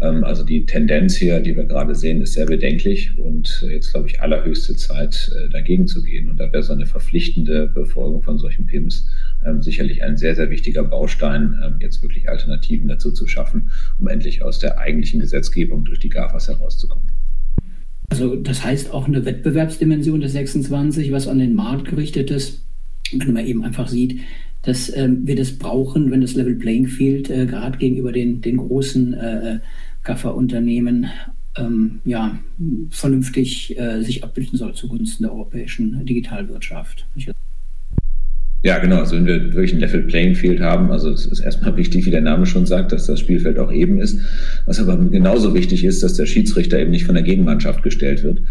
Ähm, 0.00 0.24
also 0.24 0.44
die 0.44 0.64
Tendenz 0.64 1.16
hier, 1.16 1.40
die 1.40 1.54
wir 1.54 1.64
gerade 1.64 1.94
sehen, 1.94 2.22
ist 2.22 2.32
sehr 2.32 2.46
bedenklich 2.46 3.18
und 3.18 3.62
äh, 3.66 3.74
jetzt, 3.74 3.92
glaube 3.92 4.08
ich, 4.08 4.22
allerhöchste 4.22 4.74
Zeit, 4.76 5.30
äh, 5.36 5.50
dagegen 5.50 5.86
zu 5.86 6.02
gehen. 6.02 6.30
Und 6.30 6.40
da 6.40 6.50
wäre 6.50 6.62
so 6.62 6.72
eine 6.72 6.86
verpflichtende 6.86 7.66
Befolgung 7.66 8.22
von 8.22 8.38
solchen 8.38 8.64
PIMs 8.64 9.08
ähm, 9.44 9.62
sicherlich 9.62 10.02
ein 10.02 10.16
sehr, 10.16 10.34
sehr 10.34 10.48
wichtiger 10.48 10.84
Baustein, 10.84 11.60
ähm, 11.62 11.76
jetzt 11.80 12.02
wirklich 12.02 12.30
Alternativen 12.30 12.88
dazu 12.88 13.12
zu 13.12 13.26
schaffen, 13.26 13.70
um 14.00 14.08
endlich 14.08 14.42
aus 14.42 14.58
der 14.58 14.78
eigentlichen 14.78 15.20
Gesetzgebung 15.20 15.84
durch 15.84 15.98
die 15.98 16.08
GAFAs 16.08 16.48
herauszukommen. 16.48 17.17
Also 18.10 18.36
das 18.36 18.64
heißt 18.64 18.92
auch 18.92 19.06
eine 19.06 19.24
Wettbewerbsdimension 19.24 20.20
des 20.20 20.32
26, 20.32 21.12
was 21.12 21.28
an 21.28 21.38
den 21.38 21.54
Markt 21.54 21.88
gerichtet 21.88 22.30
ist, 22.30 22.64
wenn 23.12 23.32
man 23.32 23.46
eben 23.46 23.64
einfach 23.64 23.88
sieht, 23.88 24.20
dass 24.62 24.94
ähm, 24.94 25.26
wir 25.26 25.36
das 25.36 25.52
brauchen, 25.52 26.10
wenn 26.10 26.20
das 26.20 26.34
Level 26.34 26.56
Playing 26.56 26.88
Field 26.88 27.30
äh, 27.30 27.46
gerade 27.46 27.78
gegenüber 27.78 28.12
den, 28.12 28.40
den 28.40 28.56
großen 28.56 29.14
äh, 29.14 29.58
GAFA-Unternehmen 30.04 31.06
ähm, 31.56 32.00
ja, 32.04 32.38
vernünftig 32.90 33.78
äh, 33.78 34.02
sich 34.02 34.24
abbilden 34.24 34.58
soll 34.58 34.74
zugunsten 34.74 35.24
der 35.24 35.32
europäischen 35.32 36.04
Digitalwirtschaft. 36.04 37.06
Ja, 38.62 38.78
genau. 38.78 38.96
Also 38.96 39.14
wenn 39.14 39.26
wir 39.26 39.54
wirklich 39.54 39.72
ein 39.72 39.78
Level 39.78 40.02
Playing 40.02 40.34
Field 40.34 40.60
haben, 40.60 40.90
also 40.90 41.10
es 41.10 41.26
ist 41.26 41.40
erstmal 41.40 41.76
wichtig, 41.76 42.06
wie 42.06 42.10
der 42.10 42.20
Name 42.20 42.44
schon 42.44 42.66
sagt, 42.66 42.90
dass 42.92 43.06
das 43.06 43.20
Spielfeld 43.20 43.58
auch 43.58 43.72
eben 43.72 44.00
ist. 44.00 44.20
Was 44.66 44.80
aber 44.80 44.96
genauso 44.96 45.54
wichtig 45.54 45.84
ist, 45.84 46.02
dass 46.02 46.14
der 46.14 46.26
Schiedsrichter 46.26 46.78
eben 46.78 46.90
nicht 46.90 47.06
von 47.06 47.14
der 47.14 47.24
Gegenmannschaft 47.24 47.82
gestellt 47.82 48.24
wird 48.24 48.42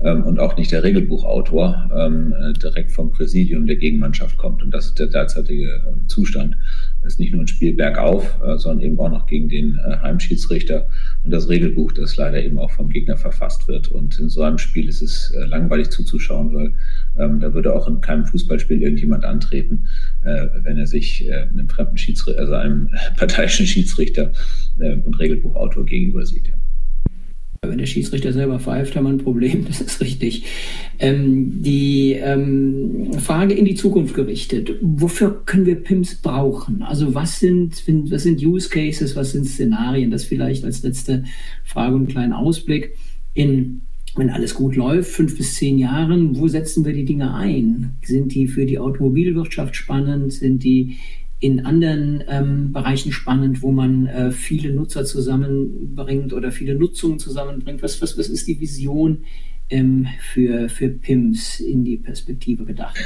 ähm, 0.00 0.22
und 0.22 0.38
auch 0.38 0.56
nicht 0.56 0.70
der 0.70 0.84
Regelbuchautor 0.84 1.90
ähm, 1.96 2.32
äh, 2.32 2.52
direkt 2.52 2.92
vom 2.92 3.10
Präsidium 3.10 3.66
der 3.66 3.76
Gegenmannschaft 3.76 4.36
kommt. 4.36 4.62
Und 4.62 4.70
das 4.72 4.86
ist 4.86 4.98
der 5.00 5.08
derzeitige 5.08 5.68
äh, 5.68 6.06
Zustand. 6.06 6.56
Ist 7.04 7.20
nicht 7.20 7.32
nur 7.32 7.42
ein 7.42 7.46
Spiel 7.46 7.72
bergauf, 7.72 8.40
äh, 8.42 8.58
sondern 8.58 8.84
eben 8.84 8.98
auch 8.98 9.10
noch 9.10 9.26
gegen 9.26 9.48
den 9.48 9.78
äh, 9.78 9.98
Heimschiedsrichter 9.98 10.88
und 11.22 11.30
das 11.30 11.48
Regelbuch, 11.48 11.92
das 11.92 12.16
leider 12.16 12.42
eben 12.42 12.58
auch 12.58 12.72
vom 12.72 12.88
Gegner 12.88 13.16
verfasst 13.16 13.68
wird. 13.68 13.88
Und 13.88 14.18
in 14.18 14.28
so 14.28 14.42
einem 14.42 14.58
Spiel 14.58 14.88
ist 14.88 15.02
es 15.02 15.30
äh, 15.30 15.44
langweilig 15.44 15.90
zuzuschauen, 15.90 16.52
weil 16.52 16.72
ähm, 17.16 17.38
da 17.38 17.54
würde 17.54 17.74
auch 17.74 17.86
in 17.86 18.00
keinem 18.00 18.24
Fußballspiel 18.26 18.82
irgendjemand 18.82 19.24
antreten, 19.24 19.86
äh, 20.24 20.48
wenn 20.62 20.78
er 20.78 20.86
sich 20.86 21.28
äh, 21.28 21.42
einem 21.42 21.68
fremden 21.68 21.96
Schiedsrichter, 21.96 22.40
also 22.40 22.54
einem 22.54 22.90
parteiischen 23.16 23.66
Schiedsrichter 23.66 24.32
äh, 24.80 24.94
und 24.94 25.18
Regelbuchautor 25.18 25.86
gegenüber 25.86 26.26
sieht. 26.26 26.48
Ja. 26.48 26.54
Wenn 27.70 27.78
der 27.78 27.86
Schiedsrichter 27.86 28.32
selber 28.32 28.58
pfeift, 28.58 28.96
haben 28.96 29.04
wir 29.04 29.10
ein 29.10 29.18
Problem, 29.18 29.64
das 29.66 29.80
ist 29.80 30.00
richtig. 30.00 30.44
Ähm, 30.98 31.62
die 31.62 32.12
ähm, 32.12 33.12
Frage 33.18 33.54
in 33.54 33.64
die 33.64 33.74
Zukunft 33.74 34.14
gerichtet. 34.14 34.72
Wofür 34.80 35.42
können 35.44 35.66
wir 35.66 35.76
PIMS 35.76 36.16
brauchen? 36.16 36.82
Also 36.82 37.14
was 37.14 37.40
sind, 37.40 37.82
was 38.10 38.22
sind 38.22 38.42
Use 38.44 38.68
Cases, 38.68 39.14
was 39.16 39.32
sind 39.32 39.46
Szenarien? 39.46 40.10
Das 40.10 40.24
vielleicht 40.24 40.64
als 40.64 40.82
letzte 40.82 41.24
Frage 41.64 41.94
und 41.94 42.02
einen 42.02 42.08
kleinen 42.08 42.32
Ausblick. 42.32 42.96
In, 43.34 43.82
wenn 44.16 44.30
alles 44.30 44.54
gut 44.54 44.76
läuft, 44.76 45.10
fünf 45.10 45.36
bis 45.36 45.54
zehn 45.54 45.78
Jahren, 45.78 46.38
wo 46.38 46.48
setzen 46.48 46.84
wir 46.86 46.94
die 46.94 47.04
Dinge 47.04 47.34
ein? 47.34 47.96
Sind 48.02 48.34
die 48.34 48.48
für 48.48 48.64
die 48.64 48.78
Automobilwirtschaft 48.78 49.76
spannend? 49.76 50.32
Sind 50.32 50.64
die 50.64 50.96
in 51.38 51.66
anderen 51.66 52.24
ähm, 52.28 52.72
Bereichen 52.72 53.12
spannend, 53.12 53.62
wo 53.62 53.70
man 53.70 54.06
äh, 54.06 54.30
viele 54.30 54.72
Nutzer 54.72 55.04
zusammenbringt 55.04 56.32
oder 56.32 56.50
viele 56.50 56.74
Nutzungen 56.74 57.18
zusammenbringt? 57.18 57.82
Was, 57.82 58.00
was, 58.00 58.16
was 58.16 58.28
ist 58.28 58.48
die 58.48 58.60
Vision 58.60 59.24
ähm, 59.70 60.06
für, 60.32 60.68
für 60.68 60.88
PIMS 60.88 61.60
in 61.60 61.84
die 61.84 61.96
Perspektive 61.96 62.64
gedacht? 62.64 62.96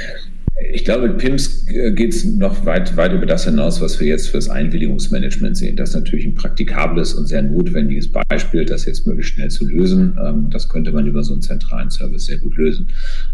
Ich 0.73 0.85
glaube, 0.85 1.07
mit 1.07 1.17
PIMS 1.17 1.67
äh, 1.69 1.91
geht 1.91 2.13
es 2.13 2.23
noch 2.23 2.65
weit, 2.65 2.95
weit 2.95 3.13
über 3.13 3.25
das 3.25 3.45
hinaus, 3.45 3.81
was 3.81 3.99
wir 3.99 4.07
jetzt 4.07 4.27
für 4.27 4.37
das 4.37 4.49
Einwilligungsmanagement 4.49 5.57
sehen. 5.57 5.75
Das 5.75 5.89
ist 5.89 5.95
natürlich 5.95 6.25
ein 6.25 6.35
praktikables 6.35 7.13
und 7.13 7.25
sehr 7.25 7.41
notwendiges 7.41 8.11
Beispiel, 8.11 8.65
das 8.65 8.85
jetzt 8.85 9.07
möglichst 9.07 9.33
schnell 9.33 9.49
zu 9.49 9.67
lösen. 9.67 10.17
Ähm, 10.23 10.49
das 10.51 10.69
könnte 10.69 10.91
man 10.91 11.07
über 11.07 11.23
so 11.23 11.33
einen 11.33 11.41
zentralen 11.41 11.89
Service 11.89 12.25
sehr 12.25 12.37
gut 12.37 12.57
lösen. 12.57 12.89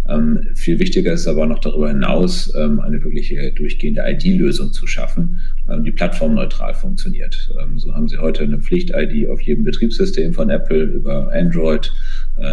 Ähm, 0.07 0.47
viel 0.55 0.79
wichtiger 0.79 1.11
ist 1.11 1.27
aber 1.27 1.45
noch 1.47 1.59
darüber 1.59 1.89
hinaus, 1.89 2.53
ähm, 2.55 2.79
eine 2.79 3.03
wirkliche 3.03 3.51
durchgehende 3.51 4.03
ID-Lösung 4.05 4.71
zu 4.71 4.87
schaffen, 4.87 5.39
die 5.85 5.91
plattformneutral 5.91 6.73
funktioniert. 6.73 7.49
So 7.75 7.93
haben 7.93 8.07
Sie 8.07 8.17
heute 8.17 8.43
eine 8.43 8.59
Pflicht-ID 8.59 9.27
auf 9.27 9.41
jedem 9.41 9.65
Betriebssystem 9.65 10.33
von 10.33 10.49
Apple 10.49 10.83
über 10.83 11.29
Android 11.33 11.91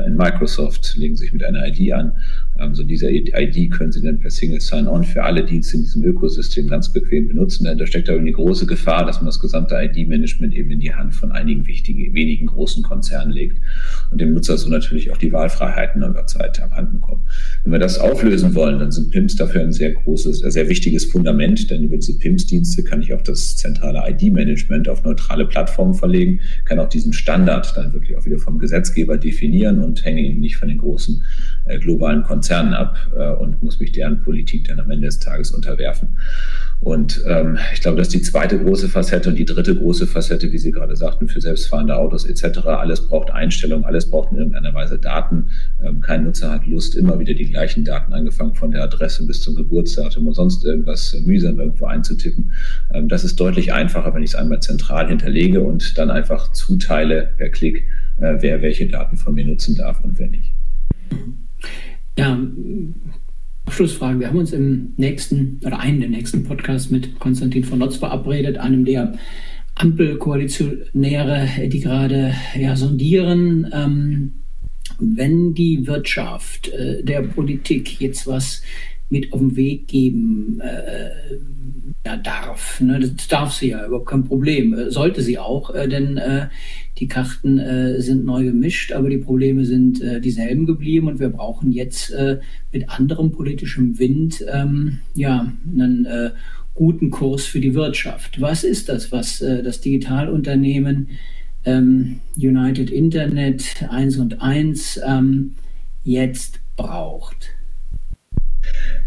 in 0.06 0.16
Microsoft, 0.16 0.96
legen 0.96 1.16
sich 1.16 1.32
mit 1.32 1.44
einer 1.44 1.66
ID 1.66 1.92
an. 1.92 2.16
Ähm, 2.58 2.74
so 2.74 2.84
diese 2.84 3.10
ID 3.10 3.70
können 3.70 3.92
Sie 3.92 4.02
dann 4.02 4.20
per 4.20 4.30
Single 4.30 4.60
Sign-On 4.60 5.04
für 5.04 5.24
alle 5.24 5.44
Dienste 5.44 5.76
in 5.76 5.82
diesem 5.82 6.04
Ökosystem 6.04 6.68
ganz 6.68 6.92
bequem 6.92 7.28
benutzen. 7.28 7.64
Da 7.64 7.86
steckt 7.86 8.08
aber 8.08 8.18
eine 8.18 8.32
große 8.32 8.66
Gefahr, 8.66 9.04
dass 9.04 9.16
man 9.16 9.26
das 9.26 9.40
gesamte 9.40 9.74
ID-Management 9.74 10.54
eben 10.54 10.70
in 10.70 10.80
die 10.80 10.94
Hand 10.94 11.14
von 11.14 11.32
einigen 11.32 11.66
wichtigen, 11.66 12.14
wenigen 12.14 12.46
großen 12.46 12.82
Konzernen 12.82 13.32
legt 13.32 13.60
und 14.10 14.20
dem 14.20 14.34
Nutzer 14.34 14.56
so 14.56 14.68
natürlich 14.68 15.10
auch 15.10 15.16
die 15.16 15.32
Wahlfreiheiten 15.32 16.02
über 16.02 16.26
Zeit 16.26 16.60
abhanden 16.62 17.00
kommen. 17.00 17.22
Wenn 17.64 17.72
wir 17.72 17.78
das 17.78 17.98
auflösen 17.98 18.54
wollen, 18.54 18.78
dann 18.78 18.92
sind 18.92 19.10
PIMS 19.10 19.36
dafür 19.36 19.62
ein 19.62 19.72
sehr 19.72 19.92
großes, 19.92 20.38
sehr 20.38 20.68
wichtiges 20.68 21.06
Fundament, 21.06 21.70
denn 21.70 21.82
über 21.82 21.96
diese 21.96 22.16
PIMS-Dienste 22.18 22.84
kann 22.84 23.02
ich 23.02 23.12
auch 23.12 23.22
das 23.22 23.56
zentrale 23.56 24.02
ID-Management 24.10 24.88
auf 24.88 25.02
neutrale 25.02 25.46
Plattformen 25.46 25.94
verlegen, 25.94 26.40
kann 26.64 26.78
auch 26.78 26.88
diesen 26.88 27.12
Standard 27.12 27.76
dann 27.76 27.92
wirklich 27.92 28.16
auch 28.16 28.24
wieder 28.24 28.38
vom 28.38 28.58
Gesetzgeber 28.58 29.16
definieren 29.18 29.82
und 29.82 30.04
hänge 30.04 30.20
ihn 30.20 30.40
nicht 30.40 30.56
von 30.56 30.68
den 30.68 30.78
großen 30.78 31.22
äh, 31.64 31.78
globalen 31.78 32.22
Konzernen 32.22 32.43
ab 32.50 32.96
äh, 33.16 33.30
und 33.30 33.62
muss 33.62 33.80
mich 33.80 33.92
deren 33.92 34.22
Politik 34.22 34.68
dann 34.68 34.80
am 34.80 34.90
Ende 34.90 35.06
des 35.06 35.18
Tages 35.18 35.50
unterwerfen. 35.50 36.16
Und 36.80 37.22
ähm, 37.26 37.56
ich 37.72 37.80
glaube, 37.80 37.96
das 37.96 38.08
ist 38.08 38.14
die 38.14 38.22
zweite 38.22 38.58
große 38.58 38.90
Facette 38.90 39.30
und 39.30 39.38
die 39.38 39.46
dritte 39.46 39.74
große 39.74 40.06
Facette, 40.06 40.52
wie 40.52 40.58
Sie 40.58 40.70
gerade 40.70 40.94
sagten, 40.96 41.28
für 41.28 41.40
selbstfahrende 41.40 41.96
Autos 41.96 42.26
etc. 42.26 42.66
Alles 42.66 43.08
braucht 43.08 43.30
Einstellung, 43.30 43.84
alles 43.84 44.10
braucht 44.10 44.32
in 44.32 44.38
irgendeiner 44.38 44.74
Weise 44.74 44.98
Daten. 44.98 45.46
Ähm, 45.82 46.02
kein 46.02 46.24
Nutzer 46.24 46.50
hat 46.50 46.66
Lust, 46.66 46.94
immer 46.94 47.18
wieder 47.18 47.32
die 47.32 47.50
gleichen 47.50 47.84
Daten, 47.84 48.12
angefangen 48.12 48.54
von 48.54 48.70
der 48.70 48.82
Adresse 48.82 49.26
bis 49.26 49.40
zum 49.40 49.54
Geburtsdatum 49.54 50.26
und 50.26 50.34
sonst 50.34 50.64
irgendwas 50.64 51.16
mühsam 51.24 51.58
irgendwo 51.58 51.86
einzutippen. 51.86 52.52
Ähm, 52.92 53.08
das 53.08 53.24
ist 53.24 53.40
deutlich 53.40 53.72
einfacher, 53.72 54.12
wenn 54.14 54.22
ich 54.22 54.30
es 54.30 54.36
einmal 54.36 54.60
zentral 54.60 55.08
hinterlege 55.08 55.62
und 55.62 55.96
dann 55.96 56.10
einfach 56.10 56.52
zuteile 56.52 57.30
per 57.38 57.48
Klick, 57.48 57.86
äh, 58.20 58.36
wer 58.40 58.60
welche 58.60 58.86
Daten 58.86 59.16
von 59.16 59.34
mir 59.34 59.46
nutzen 59.46 59.74
darf 59.74 60.04
und 60.04 60.18
wer 60.18 60.28
nicht. 60.28 60.50
Ja, 62.16 62.38
Abschlussfrage. 63.66 64.20
Wir 64.20 64.28
haben 64.28 64.38
uns 64.38 64.52
im 64.52 64.92
nächsten 64.96 65.60
oder 65.64 65.80
einen 65.80 66.00
der 66.00 66.10
nächsten 66.10 66.44
Podcasts 66.44 66.90
mit 66.90 67.18
Konstantin 67.18 67.64
von 67.64 67.80
Lotz 67.80 67.96
verabredet, 67.96 68.58
einem 68.58 68.84
der 68.84 69.14
Ampelkoalitionäre, 69.74 71.48
die 71.68 71.80
gerade 71.80 72.34
ja, 72.56 72.76
sondieren, 72.76 73.68
ähm, 73.72 74.32
wenn 75.00 75.54
die 75.54 75.86
Wirtschaft 75.88 76.68
äh, 76.68 77.02
der 77.02 77.22
Politik 77.22 78.00
jetzt 78.00 78.26
was 78.28 78.62
mit 79.10 79.32
auf 79.32 79.40
den 79.40 79.56
Weg 79.56 79.88
geben 79.88 80.60
äh, 80.60 81.10
ja, 82.06 82.16
darf. 82.16 82.80
Ne? 82.80 83.00
Das 83.00 83.28
darf 83.28 83.52
sie 83.52 83.70
ja, 83.70 83.86
überhaupt 83.86 84.08
kein 84.08 84.24
Problem. 84.24 84.74
Äh, 84.74 84.90
sollte 84.90 85.22
sie 85.22 85.38
auch, 85.38 85.74
äh, 85.74 85.88
denn 85.88 86.16
äh, 86.16 86.48
die 86.98 87.08
Karten 87.08 87.58
äh, 87.58 88.00
sind 88.00 88.24
neu 88.24 88.44
gemischt, 88.44 88.92
aber 88.92 89.10
die 89.10 89.18
Probleme 89.18 89.64
sind 89.64 90.00
äh, 90.00 90.20
dieselben 90.20 90.66
geblieben 90.66 91.08
und 91.08 91.18
wir 91.18 91.30
brauchen 91.30 91.72
jetzt 91.72 92.10
äh, 92.12 92.38
mit 92.72 92.88
anderem 92.90 93.32
politischem 93.32 93.98
Wind 93.98 94.44
ähm, 94.52 95.00
ja, 95.14 95.52
einen 95.66 96.04
äh, 96.04 96.30
guten 96.74 97.10
Kurs 97.10 97.46
für 97.46 97.60
die 97.60 97.74
Wirtschaft. 97.74 98.40
Was 98.40 98.64
ist 98.64 98.88
das, 98.88 99.10
was 99.12 99.40
äh, 99.40 99.62
das 99.62 99.80
Digitalunternehmen 99.80 101.08
ähm, 101.64 102.20
United 102.36 102.90
Internet 102.90 103.86
1 103.88 104.18
und 104.18 104.42
1 104.42 105.00
ähm, 105.06 105.54
jetzt 106.04 106.60
braucht? 106.76 107.54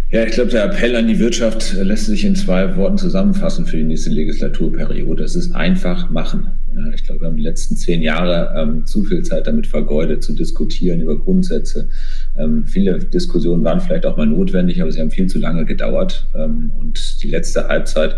Ja, 0.09 0.23
ich 0.23 0.31
glaube, 0.31 0.51
der 0.51 0.63
Appell 0.63 0.95
an 0.95 1.07
die 1.07 1.19
Wirtschaft 1.19 1.73
lässt 1.73 2.05
sich 2.05 2.23
in 2.23 2.33
zwei 2.33 2.77
Worten 2.77 2.97
zusammenfassen 2.97 3.65
für 3.65 3.75
die 3.75 3.83
nächste 3.83 4.09
Legislaturperiode. 4.09 5.21
Es 5.21 5.35
ist 5.35 5.53
einfach 5.53 6.09
machen. 6.09 6.47
Ja, 6.73 6.93
ich 6.93 7.03
glaube, 7.03 7.21
wir 7.21 7.27
haben 7.27 7.35
die 7.35 7.43
letzten 7.43 7.75
zehn 7.75 8.01
Jahre 8.01 8.53
ähm, 8.57 8.85
zu 8.85 9.03
viel 9.03 9.23
Zeit 9.23 9.47
damit 9.47 9.67
vergeudet, 9.67 10.23
zu 10.23 10.31
diskutieren 10.31 11.01
über 11.01 11.19
Grundsätze. 11.19 11.89
Ähm, 12.37 12.65
viele 12.65 12.99
Diskussionen 12.99 13.65
waren 13.65 13.81
vielleicht 13.81 14.05
auch 14.05 14.15
mal 14.15 14.27
notwendig, 14.27 14.81
aber 14.81 14.93
sie 14.93 15.01
haben 15.01 15.11
viel 15.11 15.27
zu 15.27 15.39
lange 15.39 15.65
gedauert. 15.65 16.25
Ähm, 16.33 16.71
und 16.79 17.21
die 17.21 17.29
letzte 17.29 17.67
Halbzeit 17.67 18.11
äh, 18.13 18.15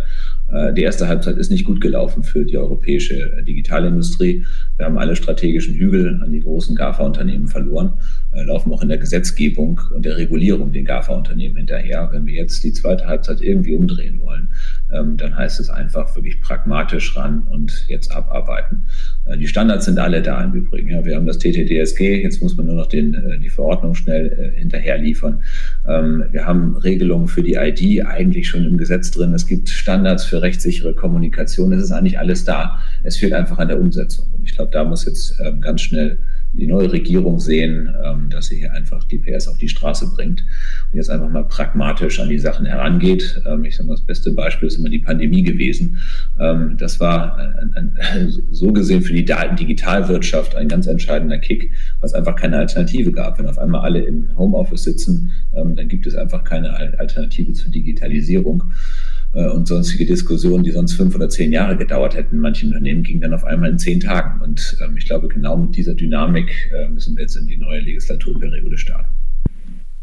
die 0.74 0.82
erste 0.82 1.08
Halbzeit 1.08 1.38
ist 1.38 1.52
nicht 1.52 1.66
gut 1.66 1.80
gelaufen 1.80 2.24
für 2.24 2.44
die 2.44 2.58
europäische 2.58 3.34
äh, 3.34 3.44
Digitalindustrie. 3.44 4.46
Wir 4.78 4.86
haben 4.86 4.98
alle 4.98 5.16
strategischen 5.16 5.76
Hügel 5.76 6.22
an 6.24 6.32
die 6.32 6.40
großen 6.40 6.76
GAFA-Unternehmen 6.76 7.48
verloren, 7.48 7.94
äh, 8.32 8.44
laufen 8.44 8.72
auch 8.72 8.82
in 8.82 8.90
der 8.90 8.98
Gesetzgebung 8.98 9.80
und 9.94 10.06
der 10.06 10.18
Regulierung 10.18 10.72
den 10.72 10.86
GAFA-Unternehmen 10.86 11.58
hinterher. 11.58 12.10
Wenn 12.12 12.26
wir 12.26 12.34
jetzt 12.34 12.64
die 12.64 12.74
zweite 12.74 13.06
Halbzeit 13.06 13.42
irgendwie 13.42 13.74
umdrehen 13.74 14.22
wollen, 14.22 14.48
dann 14.92 15.38
heißt 15.38 15.60
es 15.60 15.70
einfach 15.70 16.16
wirklich 16.16 16.42
pragmatisch 16.42 17.16
ran 17.16 17.44
und 17.50 17.86
jetzt 17.88 18.12
abarbeiten. 18.12 18.86
Die 19.38 19.48
Standards 19.48 19.86
sind 19.86 20.00
alle 20.00 20.22
da 20.22 20.44
im 20.44 20.54
Übrigen. 20.54 20.90
Ja, 20.90 21.06
wir 21.06 21.16
haben 21.16 21.28
das 21.28 21.38
TTDSG, 21.38 22.24
jetzt 22.24 22.42
muss 22.42 22.58
man 22.58 22.66
nur 22.66 22.76
noch 22.76 22.88
den, 22.88 23.40
die 23.42 23.50
Verordnung 23.50 23.94
schnell 23.94 24.54
hinterher 24.56 24.98
liefern. 24.98 25.44
Ähm, 25.88 26.26
wir 26.32 26.46
haben 26.46 26.76
Regelungen 26.78 27.28
für 27.28 27.44
die 27.44 27.54
ID 27.54 28.06
eigentlich 28.06 28.48
schon 28.48 28.66
im 28.66 28.78
Gesetz 28.78 29.12
drin. 29.12 29.34
Es 29.34 29.48
gibt 29.48 29.70
Standards 29.70 30.26
für 30.26 30.42
rechtssichere 30.42 30.94
Kommunikation. 30.94 31.72
Es 31.74 31.84
ist 31.84 31.92
eigentlich 31.92 32.20
alles 32.20 32.46
da. 32.46 32.80
Es 33.04 33.18
fehlt 33.18 33.34
einfach 33.34 33.60
an 33.60 33.68
der 33.68 33.80
Umsetzung. 33.80 34.26
Und 34.38 34.44
ich 34.44 34.56
glaube, 34.56 34.72
da 34.72 34.84
muss 34.84 35.06
jetzt 35.06 35.40
ähm, 35.46 35.62
ganz 35.62 35.82
schnell 35.82 36.20
die 36.54 36.68
neue 36.68 36.92
Regierung 36.92 37.40
sehen, 37.40 37.94
ähm, 38.04 38.30
dass 38.30 38.48
sie 38.48 38.58
hier 38.58 38.74
einfach 38.74 39.04
die 39.04 39.20
PS 39.20 39.48
auf 39.48 39.58
die 39.58 39.70
Straße 39.70 40.12
bringt 40.16 40.44
und 40.92 40.98
jetzt 40.98 41.10
einfach 41.10 41.30
mal 41.30 41.44
pragmatisch 41.44 42.20
an 42.20 42.30
die 42.30 42.40
Sachen 42.40 42.66
herangeht. 42.66 43.42
Ähm, 43.46 43.66
ich 43.66 43.76
sage 43.76 43.88
mal, 43.88 43.94
das 43.94 44.06
beste 44.06 44.32
Beispiel 44.32 44.68
ist 44.68 44.78
immer 44.78 44.90
die 44.90 45.00
Pandemie 45.00 45.44
gewesen. 45.44 46.00
Ähm, 46.40 46.76
das 46.78 47.00
war 47.00 47.38
ein, 47.38 47.74
ein, 47.76 48.34
so 48.52 48.74
gesehen 48.74 49.02
für 49.04 49.14
die 49.14 49.26
Digitalwirtschaft 49.26 50.56
ein 50.56 50.68
ganz 50.68 50.88
entscheidender 50.88 51.38
Kick, 51.38 51.72
was 52.02 52.14
einfach 52.14 52.36
keine 52.36 52.58
Alternative 52.58 53.12
gab. 53.12 53.38
Wenn 53.38 53.48
auf 53.48 53.60
einmal 53.60 53.82
alle 53.82 54.02
im 54.02 54.30
Homeoffice 54.38 54.84
sitzen, 54.84 55.32
dann 55.52 55.88
gibt 55.88 56.08
es 56.08 56.16
einfach 56.16 56.44
keine 56.44 56.74
Alternative 57.00 57.54
zur 57.54 57.72
Digitalisierung. 57.72 58.64
Äh, 59.34 59.48
und 59.50 59.68
sonstige 59.68 60.06
Diskussionen, 60.06 60.64
die 60.64 60.72
sonst 60.72 60.94
fünf 60.94 61.16
oder 61.16 61.30
zehn 61.30 61.52
Jahre 61.52 61.78
gedauert 61.78 62.16
hätten 62.16 62.36
in 62.36 62.42
manchen 62.42 62.70
Unternehmen, 62.70 63.04
gingen 63.04 63.22
dann 63.22 63.34
auf 63.34 63.44
einmal 63.44 63.70
in 63.70 63.80
zehn 63.80 64.00
Tagen. 64.00 64.42
Und 64.42 64.78
ähm, 64.84 64.98
ich 64.98 65.06
glaube, 65.06 65.28
genau 65.28 65.58
mit 65.58 65.76
dieser 65.76 65.94
Dynamik 65.94 66.72
äh, 66.74 66.88
müssen 66.90 67.16
wir 67.16 67.24
jetzt 67.24 67.36
in 67.36 67.48
die 67.48 67.58
neue 67.58 67.82
Legislaturperiode 67.82 68.78
starten. 68.78 69.10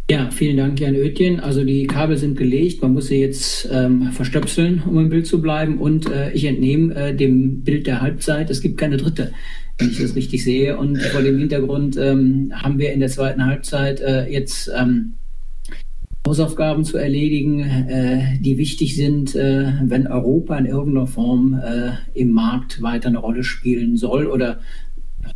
Ja, 0.08 0.30
vielen 0.30 0.56
Dank, 0.56 0.78
Jan 0.78 0.94
Oetjen. 0.94 1.40
Also 1.40 1.64
die 1.64 1.88
Kabel 1.88 2.16
sind 2.16 2.38
gelegt, 2.38 2.80
man 2.80 2.92
muss 2.92 3.08
sie 3.08 3.20
jetzt 3.20 3.68
ähm, 3.72 4.12
verstöpseln, 4.12 4.80
um 4.86 5.00
im 5.00 5.08
Bild 5.08 5.26
zu 5.26 5.42
bleiben. 5.42 5.78
Und 5.78 6.08
äh, 6.08 6.30
ich 6.30 6.44
entnehme 6.44 6.94
äh, 6.94 7.14
dem 7.14 7.64
Bild 7.64 7.88
der 7.88 8.00
Halbzeit, 8.00 8.48
es 8.48 8.60
gibt 8.60 8.78
keine 8.78 8.98
dritte, 8.98 9.32
wenn 9.78 9.90
ich 9.90 9.98
das 9.98 10.14
richtig 10.14 10.44
sehe. 10.44 10.76
Und 10.76 10.98
vor 10.98 11.22
dem 11.22 11.38
Hintergrund 11.38 11.96
ähm, 11.96 12.52
haben 12.54 12.78
wir 12.78 12.92
in 12.92 13.00
der 13.00 13.08
zweiten 13.08 13.44
Halbzeit 13.44 14.00
äh, 14.00 14.30
jetzt 14.30 14.70
ähm, 14.78 15.14
Hausaufgaben 16.26 16.84
zu 16.84 16.96
erledigen, 16.98 17.60
äh, 17.60 18.38
die 18.40 18.58
wichtig 18.58 18.96
sind, 18.96 19.36
äh, 19.36 19.72
wenn 19.84 20.08
Europa 20.08 20.58
in 20.58 20.66
irgendeiner 20.66 21.06
Form 21.06 21.54
äh, 21.54 21.92
im 22.14 22.30
Markt 22.30 22.82
weiter 22.82 23.08
eine 23.08 23.18
Rolle 23.18 23.44
spielen 23.44 23.96
soll 23.96 24.26
oder 24.26 24.58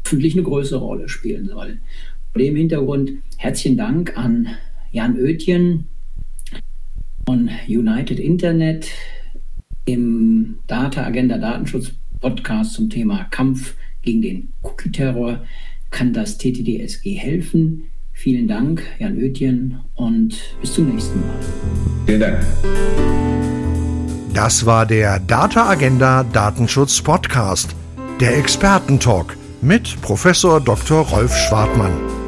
hoffentlich 0.05 0.35
eine 0.35 0.43
größere 0.43 0.81
Rolle 0.81 1.09
spielen 1.09 1.47
soll. 1.47 1.79
Vor 2.33 2.43
dem 2.43 2.57
Hintergrund 2.57 3.13
herzlichen 3.37 3.77
Dank 3.77 4.19
an 4.19 4.49
Jan 4.91 5.17
Oetjen 5.17 5.87
von 7.25 7.49
United 7.69 8.19
Internet 8.19 8.89
im 9.85 10.59
Data 10.67 11.05
Agenda 11.05 11.39
Datenschutz 11.39 11.93
Podcast 12.21 12.75
zum 12.75 12.91
Thema 12.91 13.25
Kampf 13.31 13.77
gegen 14.03 14.23
den 14.23 14.53
Cookie-Terror. 14.63 15.45
Kann 15.91 16.13
das 16.13 16.37
TTDSG 16.37 17.15
helfen? 17.15 17.90
Vielen 18.23 18.47
Dank, 18.47 18.83
Jan 18.99 19.17
Oetjen, 19.17 19.81
und 19.95 20.35
bis 20.61 20.75
zum 20.75 20.91
nächsten 20.91 21.21
Mal. 21.21 21.37
Vielen 22.05 22.21
Dank. 22.21 22.47
Das 24.35 24.67
war 24.67 24.85
der 24.85 25.21
Data 25.21 25.71
Agenda 25.71 26.23
Datenschutz 26.25 27.01
Podcast, 27.01 27.75
der 28.21 28.37
Expertentalk 28.37 29.39
mit 29.63 29.99
Professor 30.03 30.61
Dr. 30.61 31.01
Rolf 31.01 31.35
Schwartmann. 31.35 32.20